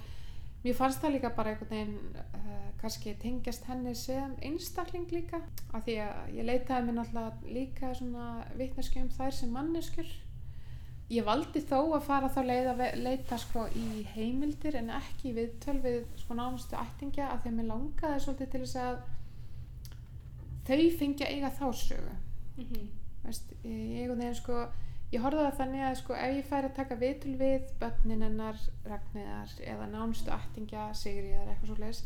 [0.65, 5.41] mér fannst það líka bara einhvern veginn uh, kannski tengjast henni sem einstakling líka
[5.73, 10.11] af því að ég leitaði mér náttúrulega líka svona vitneski um þær sem manneskjur
[11.11, 16.05] ég valdi þó að fara þá leið að leita sko í heimildir en ekki við
[16.17, 19.01] sko nánustu ættingja af því að mér langaði svolítið til þess að
[20.71, 22.15] þau fengi að eiga þá sögu
[22.61, 22.89] Mhm.
[23.25, 24.57] veist, ég einhvern veginn sko
[25.13, 28.23] ég horfði á það þannig að sko ef ég færi að taka vitul við börnin
[28.23, 32.03] hennar Ragnæðar eða nánustu ættingja Sigriðar eitthvað svo leis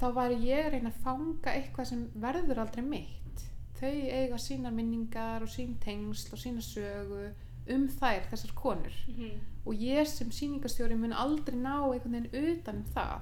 [0.00, 3.44] þá væri ég að reyna að fanga eitthvað sem verður aldrei mitt
[3.80, 7.30] þau eiga sínar minningar og sín tengsl og sína sögu
[7.70, 9.40] um þær, þessar konur Mhm.
[9.66, 13.20] og ég sem sýningastjóri mun aldrei ná einhvern veginn utan um það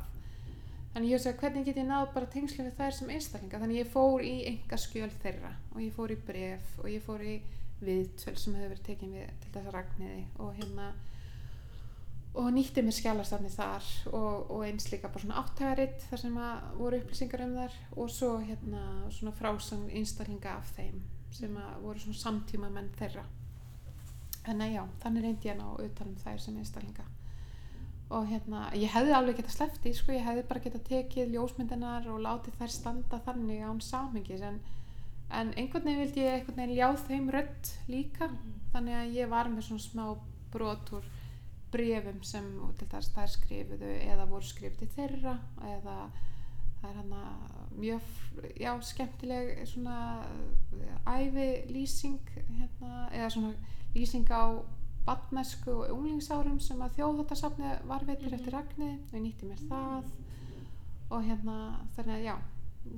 [0.95, 3.61] þannig ég sagði hvernig get ég náð bara tengslu við þær sem einstaklinga?
[3.63, 7.25] Þannig ég fór í enga skjöl þeirra og ég fór í bref og ég fór
[7.25, 7.37] í
[7.79, 10.89] viðtöl sem hefur verið tekin við til þess að ragniði og hérna
[12.39, 16.67] og nýtti mér skjálastafni þar og, og eins líka bara svona áttagaritt þar sem að
[16.79, 18.83] voru upplýsingar um þar og svo hérna
[19.15, 21.01] svona frásang einstaklinga af þeim
[21.35, 23.25] sem að voru svona samtíma menn þeirra.
[24.47, 27.09] Þannig já, þannig reyndi ég að ná utan um þær sem einstaklinga
[28.11, 32.07] og hérna, ég hefði alveg getað sleppt í sko, ég hefði bara getað tekið ljósmyndinar
[32.09, 34.61] og látið þær standa þannig án samhengis en,
[35.31, 38.55] en einhvern veginn vildi ég einhvern veginn ljá þeim rödd líka Mhm.
[38.73, 40.19] þannig að ég var með svona smá
[40.53, 41.05] brot úr
[41.73, 42.47] brefum sem
[42.79, 45.39] til þess þær skrifuðu eða voru skrifuð til þeirra
[45.69, 45.97] eða
[46.81, 47.23] það er hana
[47.77, 48.01] mjög
[48.61, 50.25] já, skemmtileg svona
[51.07, 52.21] ævi lýsing
[52.59, 53.53] hérna, eða svona
[53.95, 54.63] lýsing á
[55.09, 58.35] barnæsku og unglingsárum sem að þjóðháttasafni varveitir Mhm.
[58.39, 60.05] eftir Ragni og ég nýtti mér það
[61.11, 61.59] og hérna
[61.97, 62.37] þannig að já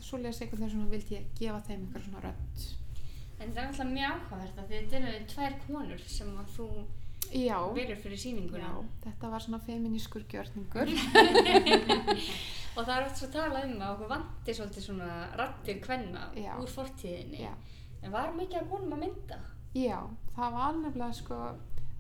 [0.01, 2.69] svo les einhvern veginn svona vildi ég gefa þeim einhver svona rödd
[3.41, 6.67] En það er alltaf mjög áhugavert að þetta eru tvær konur sem að þú
[7.75, 8.69] verður fyrir sýninguna.
[8.69, 10.89] já, þetta var svona feminískur gjörningur
[12.77, 15.09] Og það er oft svo að tala um að okkur vanti svolítið svona
[15.41, 16.53] rattir kvenna Já.
[16.63, 17.41] úr fortíðinni.
[17.43, 17.55] já
[18.03, 19.39] En var mikið að konum að mynda?
[19.75, 19.99] Já,
[20.37, 21.39] það var nefnilega sko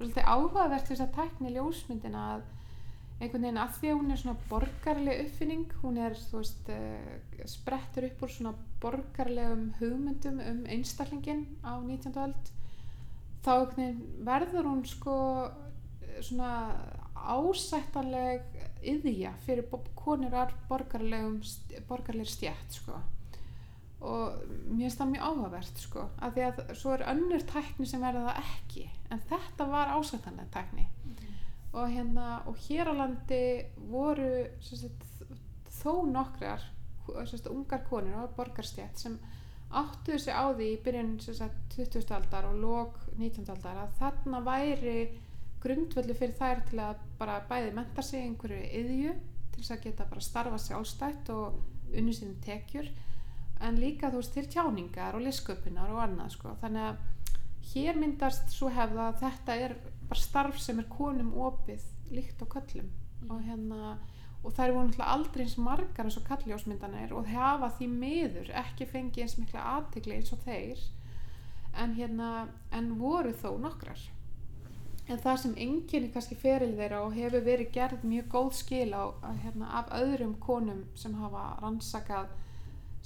[0.00, 2.44] svolítið áhugavert þess að tækni ljósmyndina að
[3.20, 7.42] einhvern veginn að því að hún er svona borgarleg uppfinning, hún er, þú veist, uh,
[7.52, 12.16] sprettur upp úr svona borgarlegum hugmyndum um einstaklingin á 19.
[12.24, 12.50] öld,
[13.44, 15.18] þá einhvern veginn verður hún sko
[16.00, 16.54] eh, svona
[17.20, 18.48] ásættanleg
[18.80, 19.68] yðja fyrir
[20.00, 21.42] konur borgarlegum,
[21.92, 22.96] borgarleg stjætt sko
[24.00, 24.40] og
[24.70, 28.30] mér finnst það mjög áhugavert sko, af því að svo er önnur tækni sem verða
[28.30, 30.86] það ekki en þetta var ásættanlega tækni
[31.72, 33.42] og hérna og hér á landi
[33.90, 34.30] voru
[34.64, 35.04] sagt,
[35.82, 36.64] þó nokkrar
[37.28, 39.18] sagt, ungar konur á borgarstjætt sem
[39.70, 42.08] áttuðu sig á því í byrjun sagt, 20.
[42.16, 43.46] aldar og lók 19.
[43.52, 44.96] aldar að þarna væri
[45.60, 49.14] grundvöldu fyrir þær til að bara bæði menta sig einhverju yðju
[49.52, 51.60] til þess að geta bara starfa sjálfstætt og
[51.92, 52.88] unni sínum tekjur
[53.60, 56.54] en líka þú veist til tjáningar og lisköpunar og annað sko.
[56.62, 59.76] Þannig að hér myndast svo hefða að þetta er
[60.08, 62.88] bara starf sem er konum opið líkt á köllum
[63.28, 63.98] og hérna
[64.40, 68.88] og þær voru náttúrulega aldrei eins margar eins og kalljósmyndanir og hafa því miður ekki
[68.88, 70.80] fengið eins mikla aðtegli eins og þeir.
[71.76, 74.00] En hérna en voru þó nokkrar.
[75.10, 79.04] En það sem enginni kannski feril þeirra og hefur verið gerð mjög góð skil á
[79.10, 82.30] að, hérna, af öðrum konum sem hafa rannsakað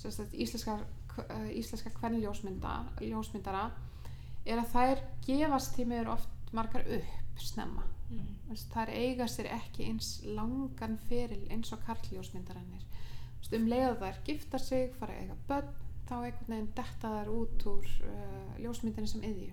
[0.01, 0.79] sagt, íslenska,
[1.25, 3.69] uh, íslenska kvennljósmynda ljósmyndara
[4.45, 7.87] er að þær gefast því meður oft margar upp snemma.
[8.49, 12.85] Veist, þær eiga sér ekki eins langan feril eins og karljósmyndarannir
[13.55, 15.73] um leið að þær gifta sig fara að eiga börn
[16.09, 19.53] þá einhvern veginn detta þær út úr uh, ljósmyndinni sem yðju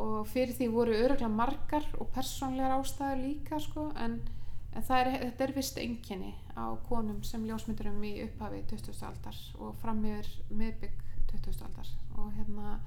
[0.00, 4.20] og fyrir því voru öruglega margar og persónlegar ástæður líka sko, en,
[4.76, 9.04] en er, þetta er vist enginni á konum sem ljósmyndurum í upphafi 20.
[9.06, 11.00] aldar og fram yfir miðbygg
[11.32, 11.62] 20.
[11.66, 12.78] aldar og hérna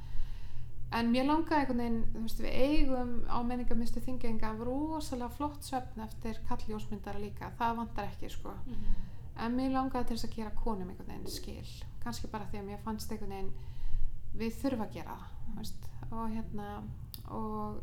[0.94, 6.04] en mér langaði einhvern veginn, þú veist, við eigum á menningamistu þingenga rosalega flott svefn
[6.06, 8.96] eftir kallljósmyndara líka, það vantar ekki sko Mhm.
[9.38, 12.66] en mér langaði til þess að gera konum einhvern veginn skil kannski bara því að
[12.70, 13.54] mér fannst einhvern veginn
[14.38, 15.18] við þurfa að gera
[15.56, 16.84] það og hérna
[17.32, 17.82] og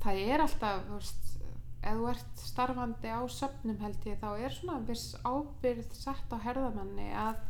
[0.00, 1.41] það er alltaf, þú veist,
[1.82, 6.38] ef þú ert starfandi á söfnum held ég, þá er svona viss ábyrð sett á
[6.44, 7.40] herðamanni að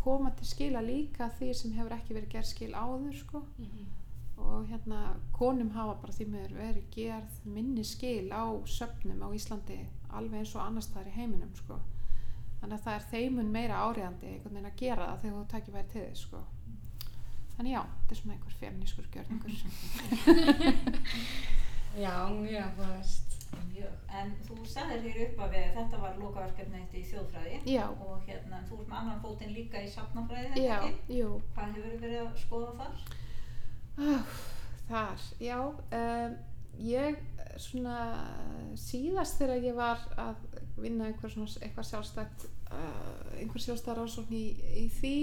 [0.00, 3.42] koma til skila líka því sem hefur ekki verið gerð skil áður, sko.
[3.58, 3.88] Mhm.
[4.40, 4.98] Og hérna,
[5.36, 10.54] konum hafa bara því miður verið gerð minni skil á söfnum á Íslandi alveg eins
[10.54, 11.76] og annars staðar í heiminum, sko.
[12.60, 15.74] Þannig að það er þeimun meira áriðandi einhvern veginn að gera það þegar þú takir
[15.74, 16.40] væri til þess, sko.
[17.56, 19.54] Þannig já, þetta er svona einhver femnískur gjörningur.
[21.98, 23.29] Já, mjög áhugavert.
[23.70, 23.94] Mjög.
[24.20, 27.84] En þú sagðir hér upp að þetta var lokaverkefni þitt í þjóðfræði Já.
[27.88, 31.18] og hérna, þú ert með annan fótinn líka í safnafræði, Já, ekki?
[31.20, 31.32] jú.
[31.54, 33.02] Hvað hefur verið að skoða þar?
[34.00, 34.38] Ah,
[34.88, 35.58] þar, já.
[36.00, 36.36] Um,
[36.80, 37.18] ég
[37.60, 37.96] svona
[38.80, 40.36] síðast þegar ég var að
[40.80, 44.44] vinna einhver svona, eitthvað sjálfstætt, uh, einhver sjálfstætt rannsókn í,
[44.80, 45.14] í því,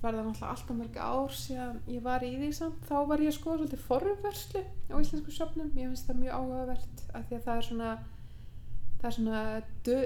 [0.00, 3.58] það náttúrulega alltaf mörg ár síðan ég var í því samt, þá var ég skoða
[3.60, 4.62] svolítið forvörslu
[4.92, 7.92] á íslensku söfnum, ég finnst það mjög áhugavert af því að það er svona
[9.02, 9.42] það er svona,
[9.84, 9.96] dö,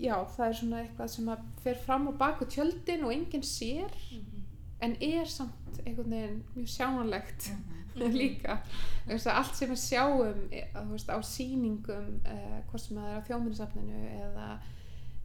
[0.00, 3.90] já, það er svona eitthvað sem að fer fram á baku tjöldin og enginn sér
[4.10, 4.44] Mhm.
[4.80, 7.74] en er samt einhvern veginn mjög sjáanlegt Mhm.
[8.20, 8.58] líka
[9.08, 13.18] Þú veist, að allt sem við sjáum e- á sýningum uh, hvort sem það er
[13.20, 14.48] á þjóminnsafninu eða,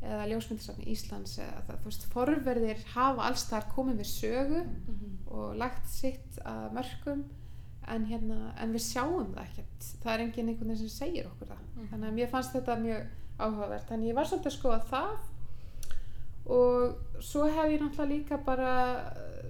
[0.03, 5.17] eða ljósmyndisafni Íslands eða það, þú veist, forverðir hafa alls þar komið við sögu Mhm.
[5.27, 7.23] og lagt sitt að mörgum
[7.87, 11.47] en, hérna, en við sjáum það ekkert það er enginn einhvern veginn sem segir okkur
[11.47, 11.87] það Mhm.
[11.91, 13.07] þannig að mér fannst þetta mjög
[13.39, 15.17] áhugavert þannig ég var svolítið að skoða það
[16.45, 18.71] og svo hef ég náttúrulega líka bara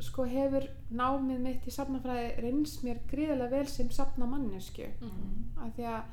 [0.02, 5.58] sko hefur námið mitt í safnafræði reynst mér gríðarlega vel sem safnamannesku Mhm.
[5.58, 6.04] af því að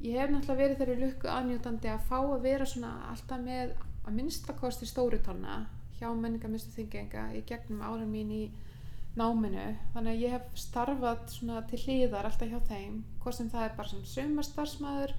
[0.00, 3.74] ég hef náttúrulega verið þeirri lukku aðnjótandi að fá að vera svona alltaf með
[4.06, 5.56] að minnstakosti stóritonna
[5.98, 8.44] hjá menningarmistu þingenga í gegnum árum mín í
[9.18, 9.66] náminu.
[9.94, 13.76] Þannig að ég hef starfað svona til hlýðar alltaf hjá þeim hvort sem það er
[13.76, 15.16] bara sem sumarstarfsmæður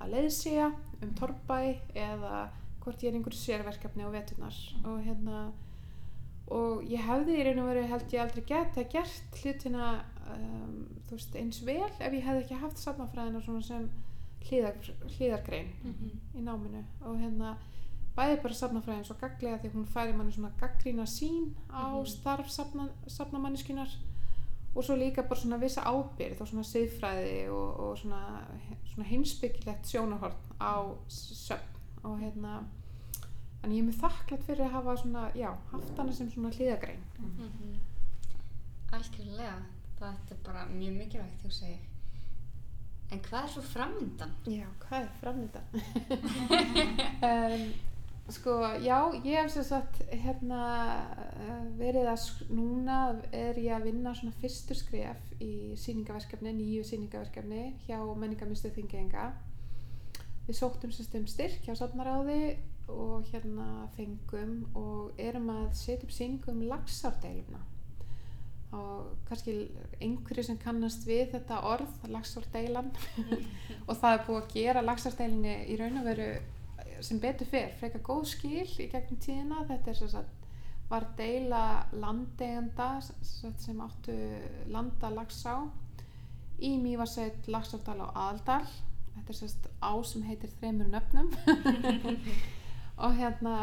[0.00, 0.68] að leiðsía
[1.00, 1.58] um torrbæ
[1.96, 2.44] eða
[2.84, 4.60] hvort ég er einhverju sérverkefni á veturnar.
[4.84, 5.48] Og hérna
[6.50, 9.90] og ég hefði í raun og veru held ég aldrei geta gert hlutina
[10.34, 13.86] um, veist eins vel ef ég hefði ekki haft safnafræðina svona sem
[14.44, 14.74] hlýðar,
[15.18, 16.10] hlýðargrein Mhm.
[16.34, 17.56] í náminu og hérna
[18.16, 22.06] bæði bara safnafræðin svo gaglega því hún færi manni svona gaggrína sín á Mhm.
[22.06, 23.88] starf safna, safnamanniskunar
[24.74, 28.46] og svo líka bara svona vissa ábyrð og svona siðfræði og, og svona,
[28.94, 32.64] svona heimsbyggilegt sjónahorn á söfn og hérna
[33.62, 37.00] en ég er mjög þakklátt fyrir að hafa svona, já, haft hana sem svona hlýðagrein
[37.18, 37.76] Mhm.
[38.92, 39.62] Algjörlega,
[40.00, 41.78] þetta er bara mjög mikilvægt þú segir.
[43.10, 44.34] En hvað er svo framöndan?
[44.46, 45.64] Já, hvað er framöndan?
[47.26, 47.64] um,
[48.36, 48.54] sko,
[48.84, 50.60] já, ég hef sem sagt hérna
[51.80, 52.98] verið að núna
[53.34, 59.32] er ég að vinna svona fyrstu skref í síningaverkefni, nýju síningaverkefni hjá menningarmistu þingenga.
[60.46, 66.14] Við sóttum sem stum styrk hjá safnaráði og hérna fengum og erum að setja upp
[66.14, 67.66] síningu um lagsárdeiluna
[68.76, 69.54] og kannski
[69.98, 72.92] einhverju sem kannast við þetta orð, lagsárdeilan
[73.88, 76.28] og það er búið að gera lagsardeilinni í raun og veru
[77.02, 80.40] sem betur fer, frekar góð skil í gegnum tíðina, þetta er sem sagt
[80.90, 81.64] var deila
[81.94, 84.14] landeiganda sem áttu
[84.74, 85.60] landa lagsá
[86.60, 88.64] í Mývarsveit, Lagsárdal og Aðaldal.
[89.14, 91.30] Þetta er sem sagt á sem heitir þremur nöfnum.
[93.06, 93.54] Og hérna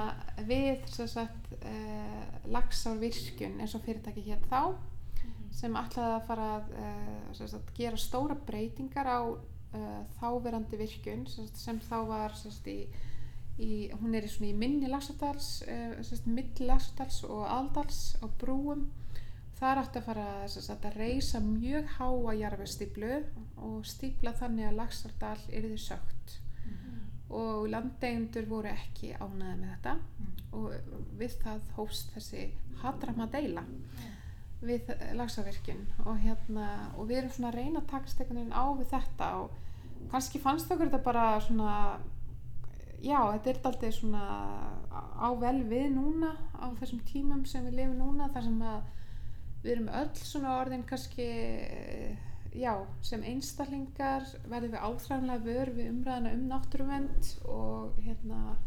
[0.47, 4.73] við sem sagt uh, Lagsárvirkjun eins og fyrirtæki hér þá
[5.57, 11.25] sem ætlaði að fara að uh, sem sagt, gera stóra breytingar á uh, þáverandi virkun
[11.29, 12.85] sem, sem þá var sem sagt, í,
[13.57, 18.87] í, hún er í, í minni Lagsardals uh, milli Lagsardals og Aldals á brúum.
[19.57, 23.15] Þar átti að fara sagt, að reysa mjög háa jarfestíplu
[23.65, 26.37] og stípla þannig að Lagsardal yrði sögt
[27.27, 29.95] og landeigendur voru ekki ánæði með þetta
[30.55, 32.45] og við það hófst þessi
[32.83, 33.65] hatrama deila
[34.61, 38.65] við lagsavirkjun og hérna og við erum svona að reyna að takast einhvern veginn á
[38.79, 39.57] við þetta og
[40.11, 41.73] kannski fannst okkur þetta bara svona
[43.03, 44.23] já, þetta er alltaf svona
[45.17, 48.79] á vel við núna á þessum tímum sem við lifum núna þar sem að
[49.63, 51.27] við erum öll svona orðin kannski
[52.57, 52.73] já,
[53.05, 58.57] sem einstaklingar verðum við áþræðanlega vör við umræðina um náttúruvend og hérna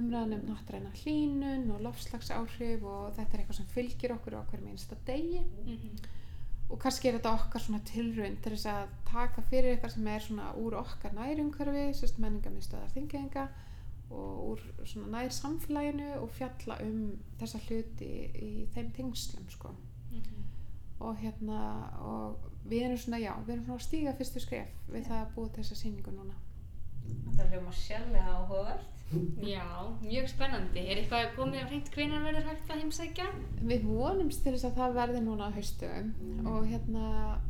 [0.00, 4.68] umræðan um náttúræna hlínun og lofslagsáhrif og þetta er eitthvað sem fylgir okkur á hverjum
[4.72, 5.96] einsta degi Mhm.
[6.70, 10.20] og kannski er þetta okkar svona tilraun til þess að taka fyrir eitthvað sem er
[10.20, 13.48] svona úr okkar nærumhverfi, sérst menningarmiðstöðar þingjönga
[14.10, 19.68] og úr svona nær samfélaginu og fjalla um þessa hluti í þeim tengslum sko
[20.10, 20.44] Mhm.
[21.00, 21.60] og hérna
[22.00, 22.36] og
[22.68, 25.48] við erum svona, já, við erum svona að stíga fyrstu skref við það að búa
[25.48, 26.34] þessa sýningu núna.
[27.06, 28.95] Þetta hljóma sjálflega áhugavert.
[29.46, 29.62] Já,
[30.02, 30.82] mjög spennandi.
[30.82, 33.26] Er eitthvað komið á hreint hvenar verður hægt að heimsækja?
[33.62, 36.08] Við vonumst til þess að það verði núna á haustum
[36.50, 37.04] og hérna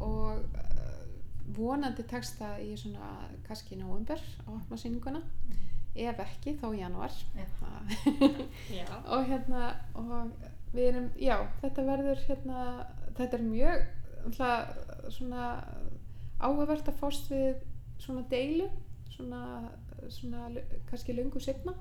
[0.05, 0.99] og uh,
[1.57, 3.09] vonandi tekst það í svona
[3.47, 5.23] kannski í nóvember að opna sýninguna
[5.97, 7.15] ef ekki þá í janúar
[8.79, 8.85] Já.
[9.09, 9.63] og hérna
[9.97, 10.35] og
[10.75, 12.65] við erum, já, þetta verður hérna,
[13.17, 13.87] þetta er mjög
[14.27, 15.47] alltaf svona
[16.43, 17.63] áhugavert að fást við
[18.03, 18.69] svona deilu
[19.15, 19.71] svona,
[20.11, 20.49] svona
[20.91, 21.75] kannski löngu setna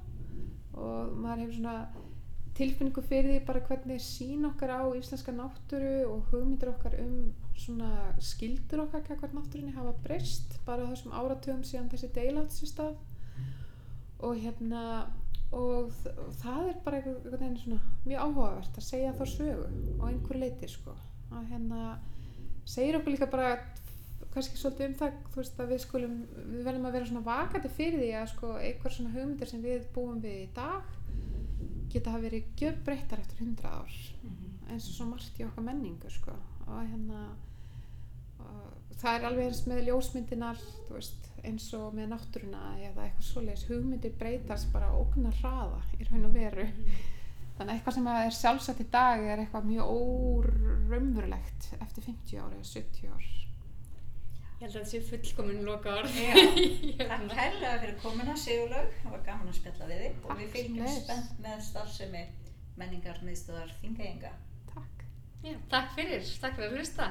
[0.73, 1.75] og maður hefur svona
[2.55, 7.89] tilfinningu fyrir því bara hvernig sín okkar á íslenska náttúru og hugmyndir okkar um svona
[8.19, 12.95] skildur okkar kakvart náttúrunni hafa breyst bara þessum áratugum síðan þessi deila átt sér stað.
[14.23, 14.83] Og hérna
[15.51, 15.91] og
[16.41, 19.67] það er bara einhver- einhvern veginn svona mjög áhugavert að segja þá sögu
[19.99, 20.95] á einhver leiti sko.
[21.31, 21.81] Að hérna
[22.65, 23.59] segir okkur líka bara
[24.35, 28.01] kannski svolítið um það veist að við skulum við verðum að vera svona vakandi fyrir
[28.01, 30.89] því að sko einhver svona hugmyndir sem við búum við í dag
[31.93, 33.99] geta hafa verið gjörbreyttar eftir hundra ár.
[34.67, 36.35] Eins og svo margt í okkar menningu sko.
[36.65, 37.21] Og hérna
[38.43, 40.59] og það er alveg eins með ljósmyndinar
[40.89, 46.27] veist, eins og með náttúruna eða eitthvað svoleiðis, hugmyndir breytast bara ógnar hraða í raun
[46.27, 46.67] og veru.
[47.55, 52.51] Þannig að eitthvað sem er sjálfsagt í dag er eitthvað mjög óraumverulegt eftir 50 ár
[52.51, 53.44] eða 70 ár
[54.55, 56.13] Ég held að það sé fullkominn loka orð.
[56.15, 56.35] Já,
[57.01, 57.35] takk hérna.
[57.35, 61.43] hella fyrir komina Sigurlaug, það var gaman að spjalla við þig og við fylgjum spennt
[61.43, 62.23] með starfsemi
[62.79, 64.31] menningar meðstöðar Þingajenga.
[64.71, 65.05] Takk.
[65.43, 67.05] Já, takk fyrir, takk fyrir að hlusta.